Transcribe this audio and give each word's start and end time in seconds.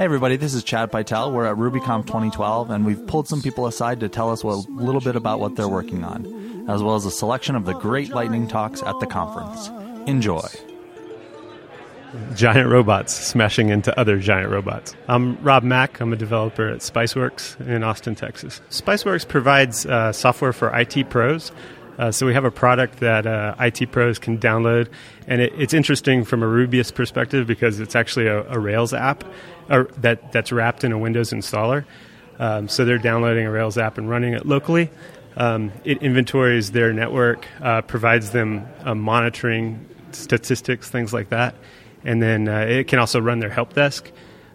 Hey 0.00 0.06
everybody, 0.06 0.36
this 0.36 0.54
is 0.54 0.64
Chad 0.64 0.90
Pytel. 0.90 1.30
We're 1.30 1.44
at 1.44 1.58
RubyConf 1.58 2.06
2012 2.06 2.70
and 2.70 2.86
we've 2.86 3.06
pulled 3.06 3.28
some 3.28 3.42
people 3.42 3.66
aside 3.66 4.00
to 4.00 4.08
tell 4.08 4.30
us 4.32 4.42
a 4.42 4.46
little 4.46 5.02
bit 5.02 5.14
about 5.14 5.40
what 5.40 5.56
they're 5.56 5.68
working 5.68 6.04
on, 6.04 6.64
as 6.70 6.82
well 6.82 6.94
as 6.94 7.04
a 7.04 7.10
selection 7.10 7.54
of 7.54 7.66
the 7.66 7.74
great 7.74 8.08
lightning 8.08 8.48
talks 8.48 8.82
at 8.82 8.98
the 8.98 9.06
conference. 9.06 9.68
Enjoy. 10.08 10.40
Giant 12.34 12.70
robots 12.70 13.12
smashing 13.12 13.68
into 13.68 13.94
other 14.00 14.18
giant 14.18 14.50
robots. 14.50 14.96
I'm 15.06 15.36
Rob 15.42 15.64
Mack. 15.64 16.00
I'm 16.00 16.14
a 16.14 16.16
developer 16.16 16.66
at 16.66 16.78
Spiceworks 16.78 17.60
in 17.68 17.84
Austin, 17.84 18.14
Texas. 18.14 18.62
Spiceworks 18.70 19.28
provides 19.28 19.84
uh, 19.84 20.12
software 20.12 20.54
for 20.54 20.74
IT 20.74 21.10
pros 21.10 21.52
uh, 22.00 22.10
so 22.10 22.24
we 22.24 22.32
have 22.32 22.46
a 22.46 22.50
product 22.50 23.00
that 23.00 23.26
uh, 23.26 23.54
IT 23.60 23.92
pros 23.92 24.18
can 24.18 24.38
download, 24.38 24.88
and 25.26 25.42
it, 25.42 25.52
it's 25.58 25.74
interesting 25.74 26.24
from 26.24 26.42
a 26.42 26.46
Rubyist 26.46 26.94
perspective 26.94 27.46
because 27.46 27.78
it's 27.78 27.94
actually 27.94 28.26
a, 28.26 28.42
a 28.50 28.58
Rails 28.58 28.94
app 28.94 29.22
that 29.68 30.32
that's 30.32 30.50
wrapped 30.50 30.82
in 30.82 30.92
a 30.92 30.98
Windows 30.98 31.30
installer. 31.30 31.84
Um, 32.38 32.68
so 32.68 32.86
they're 32.86 32.96
downloading 32.96 33.44
a 33.44 33.50
Rails 33.50 33.76
app 33.76 33.98
and 33.98 34.08
running 34.08 34.32
it 34.32 34.46
locally. 34.46 34.88
Um, 35.36 35.72
it 35.84 36.02
inventories 36.02 36.72
their 36.72 36.94
network, 36.94 37.46
uh, 37.60 37.82
provides 37.82 38.30
them 38.30 38.66
monitoring 38.96 39.86
statistics, 40.12 40.88
things 40.88 41.12
like 41.12 41.28
that, 41.28 41.54
and 42.02 42.22
then 42.22 42.48
uh, 42.48 42.60
it 42.60 42.88
can 42.88 42.98
also 42.98 43.20
run 43.20 43.40
their 43.40 43.50
help 43.50 43.74
desk. 43.74 44.10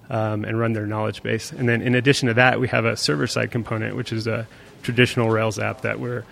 Um, 0.08 0.46
and 0.46 0.60
run 0.60 0.74
their 0.74 0.86
knowledge 0.86 1.24
base. 1.24 1.52
And 1.52 1.68
then, 1.68 1.82
in 1.82 1.96
addition 1.96 2.27
to 2.27 2.36
that, 2.36 2.60
we 2.60 2.68
have 2.68 2.86
a 2.86 2.96
server 2.96 3.26
side 3.26 3.50
component, 3.50 3.96
which 3.96 4.14
is 4.14 4.27
a 4.27 4.48
traditional 4.84 5.32
Rails 5.32 5.58
app 5.58 5.82
that 5.82 6.00
we're 6.00 6.26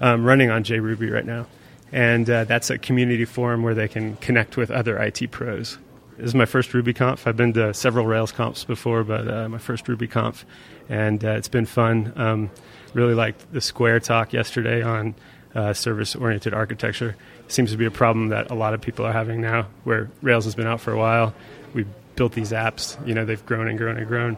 um, 0.00 0.24
running 0.24 0.50
on 0.50 0.64
JRuby 0.64 1.12
right 1.12 1.26
now. 1.26 1.46
And 1.92 2.28
uh, 2.28 2.44
that's 2.44 2.70
a 2.70 2.78
community 2.78 3.24
forum 3.24 3.62
where 3.62 3.74
they 3.74 3.88
can 3.88 4.16
connect 4.16 4.56
with 4.56 4.70
other 4.70 4.98
IT 4.98 5.30
pros. 5.30 5.78
This 6.18 6.26
is 6.26 6.34
my 6.34 6.46
first 6.46 6.70
RubyConf. 6.70 7.26
I've 7.26 7.36
been 7.36 7.52
to 7.54 7.72
several 7.72 8.04
Rails 8.04 8.32
confs 8.32 8.66
before, 8.66 9.04
but 9.04 9.28
uh, 9.28 9.48
my 9.48 9.58
first 9.58 9.86
RubyConf, 9.86 10.44
and 10.88 11.24
uh, 11.24 11.30
it's 11.30 11.48
been 11.48 11.64
fun. 11.64 12.12
Um, 12.16 12.50
really 12.92 13.14
liked 13.14 13.52
the 13.52 13.60
Square 13.60 14.00
talk 14.00 14.32
yesterday 14.32 14.82
on 14.82 15.14
uh, 15.54 15.72
service-oriented 15.72 16.52
architecture. 16.52 17.16
It 17.46 17.52
seems 17.52 17.70
to 17.70 17.76
be 17.76 17.86
a 17.86 17.90
problem 17.90 18.28
that 18.28 18.50
a 18.50 18.54
lot 18.54 18.74
of 18.74 18.80
people 18.80 19.06
are 19.06 19.12
having 19.12 19.40
now, 19.40 19.68
where 19.84 20.10
Rails 20.20 20.44
has 20.44 20.54
been 20.54 20.66
out 20.66 20.80
for 20.80 20.92
a 20.92 20.98
while. 20.98 21.34
We've 21.72 21.88
built 22.16 22.32
these 22.32 22.50
apps, 22.50 22.98
you 23.06 23.14
know, 23.14 23.24
they've 23.24 23.44
grown 23.46 23.68
and 23.68 23.78
grown 23.78 23.96
and 23.96 24.06
grown, 24.06 24.36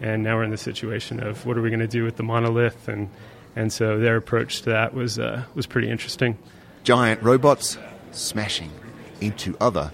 and 0.00 0.24
now 0.24 0.36
we're 0.36 0.44
in 0.44 0.50
the 0.50 0.58
situation 0.58 1.22
of 1.22 1.46
what 1.46 1.56
are 1.56 1.62
we 1.62 1.70
going 1.70 1.80
to 1.80 1.86
do 1.86 2.02
with 2.02 2.16
the 2.16 2.24
monolith 2.24 2.88
and 2.88 3.08
and 3.56 3.72
so 3.72 3.98
their 3.98 4.16
approach 4.16 4.62
to 4.62 4.70
that 4.70 4.94
was 4.94 5.18
uh, 5.18 5.44
was 5.54 5.66
pretty 5.66 5.90
interesting. 5.90 6.38
Giant 6.82 7.22
robots 7.22 7.78
smashing 8.12 8.70
into 9.20 9.56
other 9.60 9.92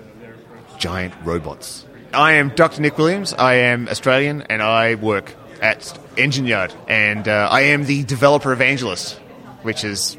giant 0.79 1.15
robots. 1.25 1.87
I 2.12 2.34
am 2.34 2.51
Dr. 2.51 2.81
Nick 2.81 2.99
Williams. 2.99 3.34
I 3.34 3.55
am 3.55 3.89
Australian, 3.89 4.43
and 4.43 4.62
I 4.62 4.95
work 4.95 5.34
at 5.61 5.99
Engine 6.17 6.47
Yard, 6.47 6.73
and 6.89 7.27
uh, 7.27 7.49
I 7.51 7.62
am 7.62 7.84
the 7.84 8.05
developer 8.05 8.53
evangelist, 8.53 9.15
which 9.62 9.84
is 9.84 10.17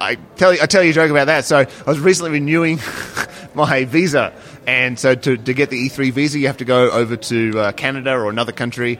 I 0.00 0.16
tell 0.36 0.54
you 0.54 0.60
I 0.62 0.66
tell 0.66 0.82
you 0.82 0.90
a 0.90 0.94
joke 0.94 1.10
about 1.10 1.26
that. 1.26 1.44
So 1.44 1.58
I 1.58 1.66
was 1.86 2.00
recently 2.00 2.32
renewing 2.32 2.78
my 3.54 3.84
visa, 3.84 4.32
and 4.66 4.98
so 4.98 5.14
to, 5.14 5.36
to 5.36 5.54
get 5.54 5.70
the 5.70 5.88
E3 5.88 6.12
visa, 6.12 6.38
you 6.38 6.46
have 6.46 6.58
to 6.58 6.64
go 6.64 6.90
over 6.90 7.16
to 7.16 7.58
uh, 7.58 7.72
Canada 7.72 8.12
or 8.12 8.30
another 8.30 8.52
country 8.52 8.98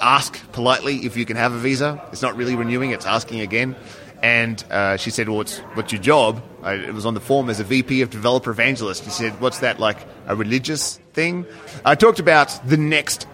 ask 0.00 0.40
politely 0.52 1.04
if 1.06 1.16
you 1.16 1.24
can 1.24 1.36
have 1.36 1.52
a 1.52 1.58
visa. 1.58 2.02
It's 2.12 2.22
not 2.22 2.36
really 2.36 2.54
renewing; 2.56 2.90
it's 2.90 3.06
asking 3.06 3.40
again. 3.40 3.76
And 4.22 4.62
uh, 4.70 4.96
she 4.96 5.10
said, 5.10 5.28
"Well, 5.28 5.38
what's, 5.38 5.58
what's 5.74 5.92
your 5.92 6.00
job?" 6.00 6.42
I, 6.62 6.74
it 6.74 6.94
was 6.94 7.06
on 7.06 7.14
the 7.14 7.20
form 7.20 7.50
as 7.50 7.60
a 7.60 7.64
VP 7.64 8.02
of 8.02 8.10
Developer 8.10 8.50
Evangelist. 8.50 9.04
She 9.04 9.10
said, 9.10 9.40
"What's 9.40 9.58
that 9.60 9.78
like? 9.78 9.98
A 10.26 10.34
religious 10.34 10.98
thing?" 11.12 11.46
I 11.84 11.94
talked 11.94 12.18
about 12.18 12.48
the 12.66 12.76
next. 12.76 13.24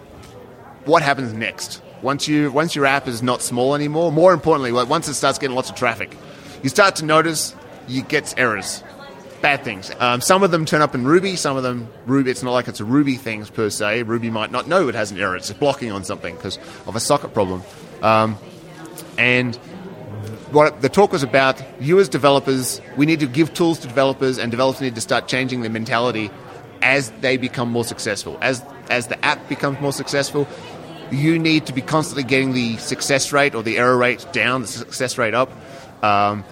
What 0.85 1.01
happens 1.01 1.33
next? 1.33 1.81
Once 2.01 2.27
you 2.27 2.51
once 2.51 2.75
your 2.75 2.85
app 2.85 3.07
is 3.07 3.23
not 3.23 3.41
small 3.41 3.75
anymore. 3.75 4.11
More 4.11 4.33
importantly, 4.33 4.71
once 4.71 5.07
it 5.07 5.13
starts 5.13 5.39
getting 5.39 5.55
lots 5.55 5.69
of 5.69 5.75
traffic, 5.75 6.15
you 6.61 6.69
start 6.69 6.97
to 6.97 7.05
notice 7.05 7.55
you 7.87 8.01
get 8.01 8.33
errors 8.37 8.83
bad 9.43 9.63
things. 9.63 9.91
Um, 9.99 10.21
some 10.21 10.41
of 10.41 10.51
them 10.51 10.65
turn 10.65 10.81
up 10.81 10.95
in 10.95 11.03
Ruby. 11.03 11.35
Some 11.35 11.57
of 11.57 11.63
them 11.63 11.89
Ruby. 12.07 12.31
It's 12.31 12.41
not 12.41 12.53
like 12.53 12.69
it's 12.69 12.79
a 12.79 12.85
Ruby 12.85 13.15
things 13.15 13.49
per 13.49 13.69
se. 13.69 14.03
Ruby 14.03 14.31
might 14.31 14.51
not 14.51 14.67
know 14.69 14.87
it 14.87 14.95
has 14.95 15.11
an 15.11 15.19
error. 15.19 15.35
It's 15.35 15.51
blocking 15.51 15.91
on 15.91 16.05
something 16.05 16.35
because 16.35 16.57
of 16.87 16.95
a 16.95 16.99
socket 16.99 17.33
problem. 17.33 17.61
Um, 18.01 18.37
and 19.17 19.55
what 20.51 20.81
the 20.81 20.87
talk 20.87 21.11
was 21.11 21.23
about, 21.23 21.61
you 21.81 21.99
as 21.99 22.07
developers, 22.07 22.81
we 22.95 23.05
need 23.05 23.19
to 23.19 23.27
give 23.27 23.53
tools 23.53 23.79
to 23.79 23.87
developers, 23.87 24.39
and 24.39 24.49
developers 24.49 24.81
need 24.81 24.95
to 24.95 25.01
start 25.01 25.27
changing 25.27 25.61
their 25.61 25.69
mentality 25.69 26.31
as 26.81 27.11
they 27.19 27.35
become 27.35 27.69
more 27.69 27.83
successful. 27.83 28.37
As 28.41 28.63
as 28.89 29.07
the 29.07 29.23
app 29.25 29.49
becomes 29.49 29.79
more 29.81 29.93
successful, 29.93 30.47
you 31.11 31.37
need 31.37 31.65
to 31.65 31.73
be 31.73 31.81
constantly 31.81 32.23
getting 32.23 32.53
the 32.53 32.77
success 32.77 33.33
rate 33.33 33.55
or 33.55 33.61
the 33.63 33.77
error 33.77 33.97
rate 33.97 34.25
down, 34.31 34.61
the 34.61 34.67
success 34.67 35.17
rate 35.17 35.33
up. 35.33 35.51
Um, 36.01 36.45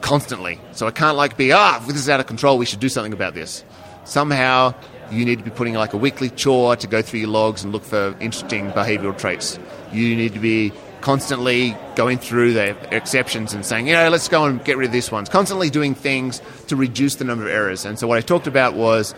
constantly. 0.00 0.60
So 0.72 0.86
I 0.86 0.90
can't 0.90 1.16
like 1.16 1.36
be, 1.36 1.52
ah, 1.52 1.82
this 1.86 1.96
is 1.96 2.08
out 2.08 2.20
of 2.20 2.26
control, 2.26 2.58
we 2.58 2.66
should 2.66 2.80
do 2.80 2.88
something 2.88 3.12
about 3.12 3.34
this. 3.34 3.64
Somehow 4.04 4.74
you 5.10 5.24
need 5.24 5.38
to 5.38 5.44
be 5.44 5.50
putting 5.50 5.74
like 5.74 5.92
a 5.92 5.96
weekly 5.96 6.30
chore 6.30 6.76
to 6.76 6.86
go 6.86 7.02
through 7.02 7.20
your 7.20 7.28
logs 7.28 7.64
and 7.64 7.72
look 7.72 7.84
for 7.84 8.14
interesting 8.20 8.70
behavioral 8.72 9.16
traits. 9.16 9.58
You 9.92 10.16
need 10.16 10.34
to 10.34 10.40
be 10.40 10.72
constantly 11.00 11.76
going 11.94 12.18
through 12.18 12.52
the 12.54 12.94
exceptions 12.94 13.54
and 13.54 13.64
saying, 13.64 13.86
you 13.86 13.94
know, 13.94 14.08
let's 14.08 14.28
go 14.28 14.44
and 14.44 14.62
get 14.64 14.76
rid 14.76 14.86
of 14.86 14.92
this 14.92 15.10
one. 15.10 15.26
Constantly 15.26 15.70
doing 15.70 15.94
things 15.94 16.42
to 16.66 16.76
reduce 16.76 17.16
the 17.16 17.24
number 17.24 17.44
of 17.44 17.50
errors. 17.50 17.84
And 17.84 17.98
so 17.98 18.06
what 18.06 18.18
I 18.18 18.20
talked 18.20 18.46
about 18.46 18.74
was 18.74 19.14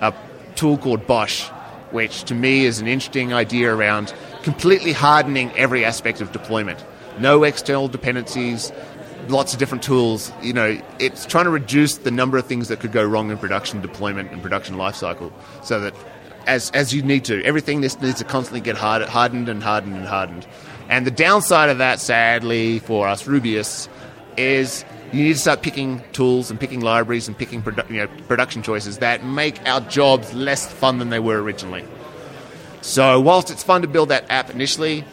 a 0.00 0.12
tool 0.54 0.76
called 0.78 1.06
BOSH, 1.06 1.48
which 1.90 2.24
to 2.24 2.34
me 2.34 2.64
is 2.64 2.80
an 2.80 2.86
interesting 2.86 3.32
idea 3.32 3.74
around 3.74 4.12
completely 4.42 4.92
hardening 4.92 5.50
every 5.52 5.84
aspect 5.84 6.20
of 6.20 6.32
deployment. 6.32 6.84
No 7.18 7.44
external 7.44 7.88
dependencies, 7.88 8.72
lots 9.28 9.52
of 9.52 9.58
different 9.58 9.82
tools. 9.82 10.32
You 10.42 10.52
know, 10.52 10.80
it's 10.98 11.26
trying 11.26 11.44
to 11.44 11.50
reduce 11.50 11.98
the 11.98 12.10
number 12.10 12.38
of 12.38 12.46
things 12.46 12.68
that 12.68 12.80
could 12.80 12.92
go 12.92 13.04
wrong 13.04 13.30
in 13.30 13.38
production 13.38 13.80
deployment 13.80 14.32
and 14.32 14.42
production 14.42 14.76
lifecycle, 14.76 15.32
so 15.62 15.80
that 15.80 15.94
as 16.46 16.70
as 16.72 16.94
you 16.94 17.02
need 17.02 17.24
to, 17.26 17.42
everything 17.44 17.80
this 17.80 18.00
needs 18.00 18.18
to 18.18 18.24
constantly 18.24 18.60
get 18.60 18.76
hard, 18.76 19.02
hardened 19.02 19.48
and 19.48 19.62
hardened 19.62 19.96
and 19.96 20.06
hardened. 20.06 20.46
And 20.88 21.06
the 21.06 21.10
downside 21.10 21.70
of 21.70 21.78
that, 21.78 22.00
sadly 22.00 22.80
for 22.80 23.06
us 23.08 23.24
Rubyists, 23.24 23.88
is 24.36 24.84
you 25.12 25.24
need 25.24 25.34
to 25.34 25.38
start 25.38 25.62
picking 25.62 26.02
tools 26.12 26.50
and 26.50 26.58
picking 26.58 26.80
libraries 26.80 27.28
and 27.28 27.36
picking 27.36 27.62
produ- 27.62 27.88
you 27.90 27.98
know, 27.98 28.08
production 28.28 28.62
choices 28.62 28.98
that 28.98 29.24
make 29.24 29.60
our 29.68 29.80
jobs 29.82 30.32
less 30.32 30.70
fun 30.72 30.98
than 30.98 31.10
they 31.10 31.18
were 31.18 31.40
originally. 31.40 31.84
So 32.80 33.20
whilst 33.20 33.50
it's 33.50 33.62
fun 33.62 33.82
to 33.82 33.88
build 33.88 34.08
that 34.08 34.30
app 34.30 34.50
initially, 34.50 35.04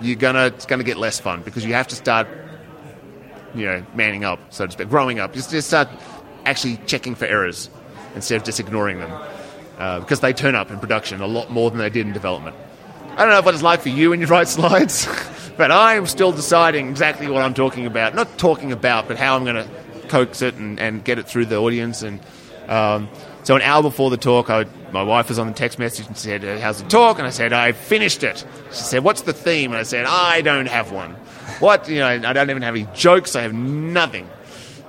you're 0.00 0.16
gonna 0.16 0.46
it's 0.46 0.66
gonna 0.66 0.84
get 0.84 0.96
less 0.96 1.18
fun 1.18 1.42
because 1.42 1.64
you 1.64 1.74
have 1.74 1.88
to 1.88 1.96
start 1.96 2.28
you 3.54 3.66
know, 3.66 3.84
manning 3.94 4.24
up, 4.24 4.40
so 4.50 4.66
to 4.66 4.72
speak, 4.72 4.88
growing 4.88 5.18
up. 5.18 5.32
Just, 5.34 5.50
just 5.50 5.68
start 5.68 5.88
actually 6.44 6.78
checking 6.86 7.14
for 7.14 7.26
errors 7.26 7.70
instead 8.14 8.36
of 8.36 8.44
just 8.44 8.60
ignoring 8.60 8.98
them. 8.98 9.10
Uh, 9.78 10.00
because 10.00 10.20
they 10.20 10.32
turn 10.32 10.54
up 10.54 10.70
in 10.70 10.78
production 10.78 11.20
a 11.20 11.26
lot 11.26 11.50
more 11.50 11.70
than 11.70 11.78
they 11.78 11.90
did 11.90 12.06
in 12.06 12.12
development. 12.12 12.54
I 13.12 13.24
don't 13.24 13.30
know 13.30 13.42
what 13.42 13.54
it's 13.54 13.62
like 13.62 13.80
for 13.80 13.88
you 13.88 14.10
when 14.10 14.20
you 14.20 14.26
write 14.26 14.48
slides, 14.48 15.08
but 15.56 15.70
I'm 15.70 16.06
still 16.06 16.32
deciding 16.32 16.88
exactly 16.88 17.28
what 17.28 17.42
I'm 17.42 17.54
talking 17.54 17.86
about. 17.86 18.14
Not 18.14 18.38
talking 18.38 18.72
about, 18.72 19.08
but 19.08 19.18
how 19.18 19.36
I'm 19.36 19.44
going 19.44 19.56
to 19.56 19.68
coax 20.08 20.42
it 20.42 20.54
and, 20.54 20.78
and 20.78 21.04
get 21.04 21.18
it 21.18 21.26
through 21.26 21.46
the 21.46 21.56
audience. 21.56 22.02
And 22.02 22.20
um, 22.68 23.08
so 23.44 23.56
an 23.56 23.62
hour 23.62 23.82
before 23.82 24.10
the 24.10 24.16
talk, 24.16 24.50
I, 24.50 24.66
my 24.92 25.02
wife 25.02 25.28
was 25.28 25.38
on 25.38 25.46
the 25.46 25.52
text 25.52 25.78
message 25.78 26.06
and 26.06 26.16
said, 26.16 26.42
How's 26.60 26.82
the 26.82 26.88
talk? 26.88 27.18
And 27.18 27.26
I 27.26 27.30
said, 27.30 27.52
I 27.52 27.72
finished 27.72 28.22
it. 28.22 28.44
She 28.70 28.82
said, 28.82 29.04
What's 29.04 29.22
the 29.22 29.32
theme? 29.32 29.72
And 29.72 29.78
I 29.78 29.84
said, 29.84 30.06
I 30.06 30.42
don't 30.42 30.68
have 30.68 30.92
one. 30.92 31.16
What? 31.60 31.88
You 31.88 32.00
know, 32.00 32.08
I 32.08 32.32
don't 32.32 32.50
even 32.50 32.62
have 32.62 32.74
any 32.74 32.86
jokes. 32.94 33.36
I 33.36 33.42
have 33.42 33.54
nothing. 33.54 34.28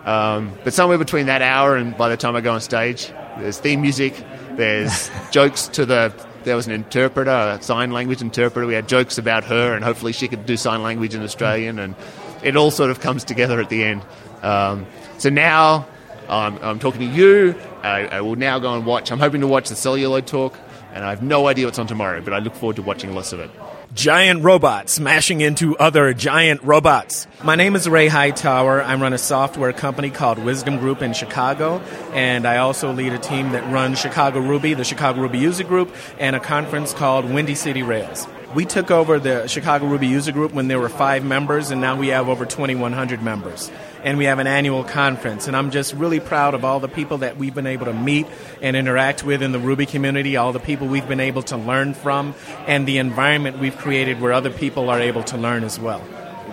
Um, 0.06 0.52
but 0.64 0.74
somewhere 0.74 0.98
between 0.98 1.28
that 1.28 1.42
hour 1.42 1.76
and 1.76 1.96
by 1.96 2.10
the 2.10 2.18
time 2.18 2.36
I 2.36 2.42
go 2.42 2.54
on 2.54 2.62
stage, 2.62 3.08
there's 3.38 3.58
theme 3.58 3.82
music, 3.82 4.14
there's 4.52 5.10
jokes 5.32 5.68
to 5.70 5.86
the. 5.86 6.14
There 6.44 6.58
was 6.58 6.68
an 6.68 6.74
interpreter, 6.74 7.32
a 7.32 7.62
sign 7.62 7.92
language 7.92 8.22
interpreter. 8.22 8.68
We 8.68 8.74
had 8.74 8.90
jokes 8.90 9.18
about 9.18 9.46
her, 9.46 9.74
and 9.74 9.82
hopefully 9.82 10.12
she 10.12 10.28
could 10.28 10.46
do 10.46 10.58
sign 10.58 10.84
language 10.84 11.16
in 11.16 11.24
Australian, 11.24 11.80
and 11.80 11.96
it 12.44 12.58
all 12.58 12.70
sort 12.70 12.92
of 12.92 13.00
comes 13.00 13.24
together 13.24 13.62
at 13.62 13.70
the 13.70 13.82
end. 13.82 14.02
Um, 14.42 14.86
so 15.20 15.30
now 15.30 15.88
I'm, 16.28 16.58
I'm, 16.58 16.80
talking 16.80 17.00
to 17.00 17.06
you. 17.06 17.56
I, 17.82 18.08
I, 18.08 18.20
will 18.20 18.36
now 18.36 18.60
go 18.60 18.76
and 18.76 18.86
watch. 18.86 19.10
I'm 19.10 19.20
hoping 19.20 19.40
to 19.40 19.48
watch 19.48 19.70
the 19.70 19.76
celluloid 19.78 20.28
talk, 20.28 20.60
and 20.94 21.06
I 21.06 21.12
have 21.12 21.24
no 21.24 21.48
idea 21.48 21.64
what's 21.64 21.80
on 21.80 21.88
tomorrow, 21.88 22.20
but 22.20 22.34
I 22.34 22.40
look 22.40 22.56
forward 22.56 22.76
to 22.76 22.82
watching 22.82 23.16
lots 23.16 23.32
of 23.32 23.40
it 23.40 23.50
giant 23.94 24.44
robots 24.44 24.94
smashing 24.94 25.42
into 25.42 25.78
other 25.78 26.14
giant 26.14 26.64
robots. 26.64 27.28
My 27.44 27.56
name 27.56 27.76
is 27.76 27.88
Ray 27.88 28.08
Hightower. 28.08 28.82
I 28.82 28.96
run 28.96 29.14
a 29.14 29.18
software 29.18 29.72
company 29.72 30.10
called 30.10 30.40
Wisdom 30.40 30.80
Group 30.80 31.02
in 31.02 31.14
Chicago, 31.14 31.80
and 32.14 32.48
I 32.48 32.58
also 32.58 32.92
lead 32.92 33.14
a 33.14 33.20
team 33.20 33.52
that 33.52 33.72
runs 33.72 34.00
Chicago 34.00 34.40
Ruby, 34.40 34.74
the 34.74 34.84
Chicago 34.84 35.22
Ruby 35.22 35.38
User 35.40 35.64
Group, 35.64 35.94
and 36.18 36.36
a 36.36 36.40
conference 36.40 36.94
called 36.94 37.26
Windy 37.26 37.56
City 37.56 37.84
Rails. 37.84 38.28
We 38.54 38.66
took 38.66 38.92
over 38.92 39.20
the 39.20 39.48
Chicago 39.48 39.88
Ruby 39.88 40.06
user 40.06 40.32
group 40.32 40.54
when 40.54 40.68
there 40.68 40.80
were 40.80 40.90
five 40.90 41.26
members, 41.26 41.72
and 41.72 41.82
now 41.82 41.98
we 41.98 42.10
have 42.10 42.30
over 42.30 42.46
2,100 42.46 43.24
members. 43.24 43.72
And 44.04 44.20
we 44.20 44.26
have 44.26 44.38
an 44.38 44.46
annual 44.46 44.84
conference. 44.84 45.48
And 45.48 45.58
I'm 45.58 45.72
just 45.72 45.94
really 45.94 46.20
proud 46.20 46.54
of 46.54 46.64
all 46.64 46.80
the 46.80 46.88
people 46.88 47.20
that 47.20 47.38
we've 47.38 47.56
been 47.56 47.66
able 47.66 47.86
to 47.86 47.94
meet 47.94 48.28
and 48.62 48.76
interact 48.76 49.24
with 49.24 49.42
in 49.42 49.54
the 49.54 49.60
Ruby 49.60 49.88
community, 49.88 50.38
all 50.38 50.52
the 50.52 50.60
people 50.60 50.86
we've 50.88 51.08
been 51.08 51.20
able 51.20 51.42
to 51.44 51.58
learn 51.58 51.96
from, 51.96 52.36
and 52.68 52.88
the 52.88 53.00
environment 53.00 53.58
we've 53.58 53.78
created 53.78 54.22
where 54.22 54.34
other 54.34 54.52
people 54.52 54.90
are 54.90 55.00
able 55.00 55.24
to 55.24 55.38
learn 55.38 55.64
as 55.64 55.80
well. 55.80 56.04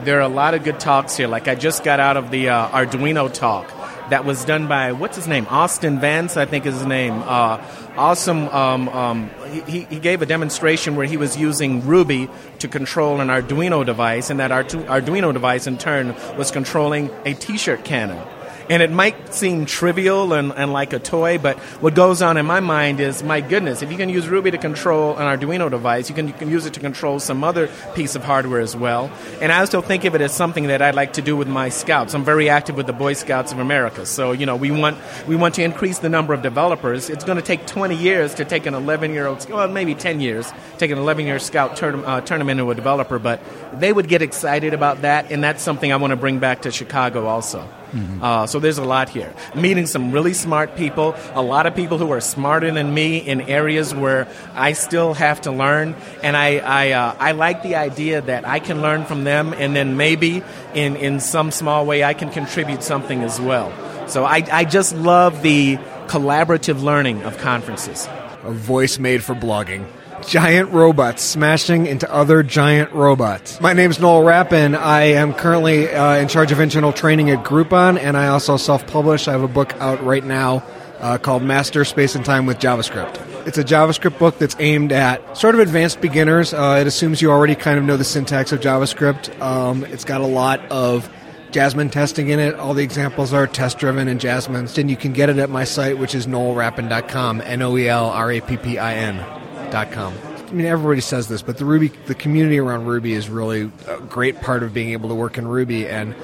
There 0.05 0.17
are 0.17 0.23
a 0.23 0.29
lot 0.29 0.55
of 0.55 0.65
good 0.65 0.81
talks 0.81 1.19
here. 1.19 1.29
Like 1.29 1.49
I 1.49 1.55
just 1.55 1.85
got 1.85 2.01
out 2.01 2.17
of 2.17 2.31
the 2.31 2.49
uh, 2.49 2.69
Arduino 2.69 3.31
talk 3.31 3.71
that 4.11 4.25
was 4.25 4.45
done 4.45 4.69
by 4.69 4.93
what's 4.93 5.17
his 5.17 5.27
name? 5.27 5.47
Austin 5.49 6.01
vance 6.01 6.37
i 6.37 6.45
think 6.45 6.67
is 6.67 6.75
his 6.75 6.87
name. 6.87 7.15
Uh, 7.15 7.65
awesome 7.97 8.49
um, 8.49 8.89
um, 8.91 9.31
he, 9.67 9.81
he 9.85 9.99
gave 9.99 10.23
a 10.23 10.27
demonstration 10.27 10.97
where 10.97 11.07
he 11.07 11.17
was 11.17 11.37
using 11.37 11.87
ruby 11.87 12.29
to 12.59 12.69
control 12.69 13.21
an 13.21 13.29
arduino 13.29 13.85
device 13.85 14.31
and 14.31 14.41
that 14.41 14.51
arduino 14.51 15.33
device 15.33 15.67
in 15.67 15.79
turn 15.79 16.15
was 16.37 16.51
controlling 16.51 17.11
a 17.25 17.35
t-shirt 17.35 17.85
cannon 17.85 18.23
and 18.71 18.85
it 18.85 18.93
might 18.93 19.35
seem 19.35 19.67
trivial 19.67 20.33
and, 20.33 20.53
and 20.53 20.73
like 20.73 20.93
a 20.93 21.01
toy, 21.01 21.39
but 21.39 21.59
what 21.83 21.97
goes 21.97 22.23
on 22.23 22.37
in 22.37 22.47
my 22.47 22.61
mind 22.61 23.01
is, 23.01 23.21
my 23.21 23.41
goodness, 23.41 23.83
if 23.83 23.91
you 23.91 23.97
can 23.97 24.09
use 24.09 24.29
Ruby 24.29 24.53
to 24.53 24.59
control 24.59 25.17
an 25.17 25.27
Arduino 25.27 25.69
device, 25.69 26.09
you 26.09 26.15
can, 26.15 26.29
you 26.29 26.33
can 26.33 26.49
use 26.49 26.67
it 26.67 26.75
to 26.75 26.81
control 26.81 27.19
some 27.19 27.43
other 27.43 27.69
piece 27.97 28.15
of 28.15 28.23
hardware 28.23 28.61
as 28.61 28.77
well. 28.77 29.11
And 29.41 29.51
I 29.51 29.65
still 29.65 29.83
think 29.83 30.05
of 30.05 30.15
it 30.15 30.21
as 30.21 30.33
something 30.33 30.69
that 30.69 30.83
I'd 30.83 30.95
like 30.95 31.15
to 31.15 31.23
do 31.23 31.37
with 31.37 31.49
my 31.49 31.69
scouts. 31.69 32.15
I'm 32.15 32.25
very 32.25 32.49
active 32.49 32.77
with 32.77 32.87
the 32.87 32.93
Boy 32.93 33.15
Scouts 33.15 33.51
of 33.51 33.59
America. 33.59 34.07
So, 34.07 34.31
you 34.31 34.47
know, 34.47 34.55
we 34.55 34.71
want, 34.71 34.99
we 35.27 35.35
want 35.35 35.57
to 35.57 35.65
increase 35.65 35.99
the 35.99 36.09
number 36.09 36.33
of 36.33 36.41
developers. 36.41 37.11
It's 37.11 37.25
going 37.25 37.39
to 37.39 37.45
take 37.45 37.67
20 37.67 37.97
years 37.97 38.35
to 38.35 38.45
take 38.45 38.67
an 38.67 38.75
11 38.75 39.13
year 39.13 39.27
old, 39.27 39.51
well, 39.51 39.67
maybe 39.67 39.97
10 39.97 40.21
years, 40.21 40.49
take 40.79 40.93
an 40.93 40.99
11 40.99 41.27
year 41.27 41.41
scout, 41.41 41.77
turn, 41.77 42.05
uh, 42.05 42.21
turn 42.21 42.49
into 42.49 42.71
a 42.71 42.75
developer. 42.77 43.19
But 43.19 43.43
they 43.81 43.93
would 43.93 44.07
get 44.07 44.23
excited 44.23 44.75
about 44.75 45.03
that, 45.03 45.33
and 45.33 45.43
that's 45.43 45.61
something 45.61 45.93
I 45.93 45.97
want 45.97 46.13
to 46.13 46.17
bring 46.17 46.39
back 46.39 46.63
to 46.63 46.71
Chicago 46.71 47.27
also. 47.27 47.69
Mm-hmm. 47.93 48.23
Uh, 48.23 48.47
so 48.47 48.61
there's 48.61 48.79
a 48.79 48.85
lot 48.85 49.09
here. 49.09 49.33
Meeting 49.55 49.87
some 49.87 50.13
really 50.13 50.35
smart 50.35 50.77
people, 50.77 51.15
a 51.35 51.43
lot 51.43 51.67
of 51.67 51.75
people 51.75 51.99
who 51.99 52.11
are 52.13 52.21
smarter 52.21 52.71
than 52.71 52.95
me 52.95 53.19
in 53.19 53.41
areas 53.43 53.95
where 53.95 54.29
I 54.55 54.73
still 54.73 55.15
have 55.15 55.41
to 55.43 55.53
learn, 55.53 55.95
and 56.23 56.37
I 56.37 56.59
I, 56.59 56.91
uh, 56.93 57.17
I 57.19 57.33
like 57.33 57.63
the 57.63 57.77
idea 57.77 58.21
that 58.21 58.47
I 58.47 58.61
can 58.61 58.83
learn 58.83 59.05
from 59.05 59.25
them, 59.25 59.53
and 59.53 59.75
then 59.75 59.97
maybe 59.97 60.43
in 60.75 60.97
in 60.97 61.21
some 61.21 61.51
small 61.51 61.87
way 61.87 62.05
I 62.05 62.15
can 62.15 62.31
contribute 62.31 62.83
something 62.83 63.23
as 63.23 63.41
well. 63.41 63.73
So 64.09 64.25
I 64.25 64.45
I 64.51 64.65
just 64.65 64.95
love 64.95 65.43
the 65.43 65.79
collaborative 66.07 66.83
learning 66.83 67.23
of 67.23 67.39
conferences. 67.39 68.09
A 68.43 68.51
voice 68.51 68.99
made 68.99 69.23
for 69.23 69.35
blogging 69.35 69.85
giant 70.27 70.71
robots 70.71 71.23
smashing 71.23 71.87
into 71.87 72.11
other 72.13 72.43
giant 72.43 72.93
robots. 72.93 73.61
My 73.61 73.73
name 73.73 73.91
is 73.91 74.01
Noel 74.01 74.23
Rappin. 74.23 74.75
I 74.75 75.03
am 75.13 75.35
currently 75.35 75.89
uh, 75.89 76.17
in 76.17 76.29
charge 76.29 76.53
of 76.53 76.61
internal 76.61 76.93
training 76.93 77.31
at 77.31 77.45
Groupon, 77.45 77.99
and 77.99 78.17
I 78.17 78.29
also 78.29 78.57
self 78.57 78.87
publish. 78.87 79.29
I 79.29 79.33
have 79.33 79.43
a 79.43 79.49
book 79.49 79.75
out 79.75 80.03
right 80.05 80.25
now 80.25 80.63
uh, 81.01 81.19
called 81.19 81.43
Master 81.43 81.85
Space 81.85 82.15
and 82.15 82.25
Time 82.25 82.47
with 82.47 82.59
JavaScript. 82.59 83.47
It's 83.47 83.59
a 83.59 83.65
JavaScript 83.65 84.19
book 84.19 84.39
that's 84.39 84.57
aimed 84.59 84.93
at 84.93 85.37
sort 85.37 85.55
of 85.55 85.61
advanced 85.61 86.01
beginners. 86.01 86.53
Uh, 86.53 86.79
it 86.81 86.87
assumes 86.87 87.23
you 87.23 87.31
already 87.31 87.55
kind 87.55 87.79
of 87.79 87.85
know 87.85 87.97
the 87.97 88.05
syntax 88.05 88.53
of 88.53 88.61
JavaScript. 88.61 89.41
Um, 89.41 89.85
it's 89.85 90.05
got 90.05 90.21
a 90.21 90.27
lot 90.27 90.61
of 90.71 91.11
Jasmine 91.51 91.91
testing 91.91 92.29
in 92.29 92.39
it. 92.39 92.55
All 92.55 92.75
the 92.75 92.85
examples 92.85 93.33
are 93.33 93.47
test 93.47 93.79
driven 93.79 94.09
in 94.09 94.19
Jasmine. 94.19 94.69
And 94.77 94.91
you 94.91 94.97
can 94.97 95.13
get 95.13 95.29
it 95.29 95.39
at 95.39 95.51
my 95.51 95.65
site, 95.65 95.99
which 95.99 96.15
is 96.15 96.27
noelrappin.com, 96.27 97.41
N 97.41 97.63
O 97.63 97.77
E 97.77 97.89
L 97.89 98.07
R 98.11 98.31
A 98.33 98.41
P 98.41 98.57
P 98.57 98.79
I 98.79 98.95
N. 98.95 99.41
Com. 99.71 100.15
I 100.49 100.53
mean, 100.53 100.67
everybody 100.67 101.01
says 101.01 101.29
this, 101.29 101.43
but 101.43 101.59
the 101.59 101.65
Ruby, 101.65 101.89
the 102.07 102.15
community 102.15 102.59
around 102.59 102.87
Ruby 102.87 103.13
is 103.13 103.29
really 103.29 103.71
a 103.87 103.99
great 104.01 104.41
part 104.41 104.65
of 104.65 104.75
being 104.75 104.91
able 104.91 105.09
to 105.09 105.15
work 105.15 105.39
in 105.39 105.47
Ruby. 105.47 105.87
And 105.87 106.15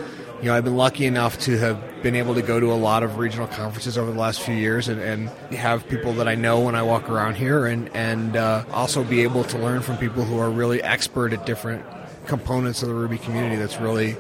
you 0.40 0.46
know, 0.46 0.54
I've 0.54 0.64
been 0.64 0.76
lucky 0.76 1.06
enough 1.06 1.38
to 1.40 1.56
have 1.58 2.02
been 2.02 2.14
able 2.14 2.34
to 2.34 2.42
go 2.42 2.60
to 2.60 2.72
a 2.72 2.74
lot 2.74 3.02
of 3.02 3.18
regional 3.18 3.46
conferences 3.46 3.96
over 3.96 4.12
the 4.12 4.18
last 4.18 4.42
few 4.42 4.54
years, 4.54 4.88
and, 4.88 5.00
and 5.00 5.28
have 5.54 5.88
people 5.88 6.12
that 6.14 6.28
I 6.28 6.34
know 6.34 6.60
when 6.60 6.74
I 6.74 6.82
walk 6.82 7.08
around 7.08 7.36
here, 7.36 7.66
and 7.66 7.88
and 7.94 8.36
uh, 8.36 8.64
also 8.72 9.02
be 9.02 9.22
able 9.22 9.44
to 9.44 9.58
learn 9.58 9.80
from 9.80 9.96
people 9.96 10.24
who 10.24 10.38
are 10.38 10.50
really 10.50 10.82
expert 10.82 11.32
at 11.32 11.46
different 11.46 11.84
components 12.26 12.82
of 12.82 12.88
the 12.88 12.94
Ruby 12.94 13.18
community. 13.18 13.56
That's 13.56 13.80
really 13.80 14.16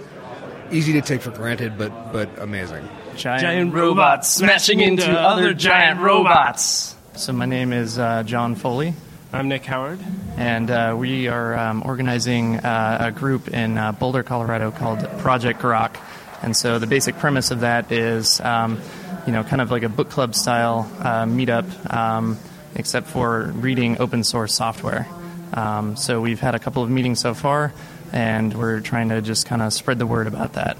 easy 0.70 0.92
to 0.94 1.02
take 1.02 1.20
for 1.20 1.32
granted, 1.32 1.76
but 1.76 2.12
but 2.12 2.30
amazing. 2.38 2.88
Giant, 3.16 3.42
giant 3.42 3.74
robots 3.74 4.30
smashing 4.30 4.80
into 4.80 5.10
other 5.10 5.52
giant 5.52 6.00
robots. 6.00 6.94
So 7.14 7.32
my 7.32 7.46
name 7.46 7.72
is 7.72 7.98
uh, 7.98 8.22
John 8.22 8.54
Foley. 8.54 8.94
I'm 9.32 9.48
Nick 9.48 9.64
Howard. 9.64 9.98
And 10.36 10.70
uh, 10.70 10.94
we 10.96 11.26
are 11.26 11.58
um, 11.58 11.82
organizing 11.84 12.56
uh, 12.56 12.98
a 13.00 13.10
group 13.10 13.48
in 13.48 13.76
uh, 13.76 13.90
Boulder, 13.92 14.22
Colorado 14.22 14.70
called 14.70 15.00
Project 15.18 15.60
Grok. 15.60 15.96
And 16.42 16.56
so 16.56 16.78
the 16.78 16.86
basic 16.86 17.18
premise 17.18 17.50
of 17.50 17.60
that 17.60 17.90
is, 17.90 18.40
um, 18.40 18.80
you 19.26 19.32
know, 19.32 19.42
kind 19.42 19.60
of 19.60 19.72
like 19.72 19.82
a 19.82 19.88
book 19.88 20.10
club 20.10 20.34
style 20.34 20.88
uh, 21.00 21.24
meetup, 21.24 21.92
um, 21.92 22.38
except 22.76 23.08
for 23.08 23.52
reading 23.56 23.98
open 24.00 24.22
source 24.22 24.54
software. 24.54 25.08
Um, 25.54 25.96
so 25.96 26.20
we've 26.20 26.40
had 26.40 26.54
a 26.54 26.60
couple 26.60 26.84
of 26.84 26.90
meetings 26.90 27.18
so 27.18 27.34
far, 27.34 27.74
and 28.12 28.54
we're 28.54 28.80
trying 28.80 29.08
to 29.08 29.20
just 29.22 29.44
kind 29.44 29.60
of 29.60 29.72
spread 29.72 29.98
the 29.98 30.06
word 30.06 30.28
about 30.28 30.52
that. 30.52 30.76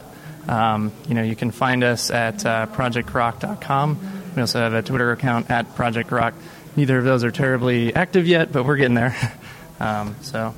Um, 0.49 0.93
you 1.09 1.15
know, 1.15 1.23
you 1.23 1.35
can 1.35 1.51
find 1.51 1.83
us 1.83 2.11
at 2.13 2.47
uh, 2.47 2.67
projectgrok.com. 2.67 3.99
We 4.37 4.41
also 4.41 4.61
have 4.61 4.75
a 4.75 4.83
Twitter 4.83 5.11
account 5.11 5.51
at 5.51 5.75
Project 5.75 6.11
Grok 6.11 6.35
neither 6.77 6.99
of 6.99 7.05
those 7.05 7.25
are 7.25 7.31
terribly 7.31 7.95
active 7.95 8.27
yet, 8.27 8.53
but 8.53 8.65
we're 8.65 8.77
getting 8.77 8.95
there. 8.95 9.17
um, 9.81 10.17
so. 10.21 10.55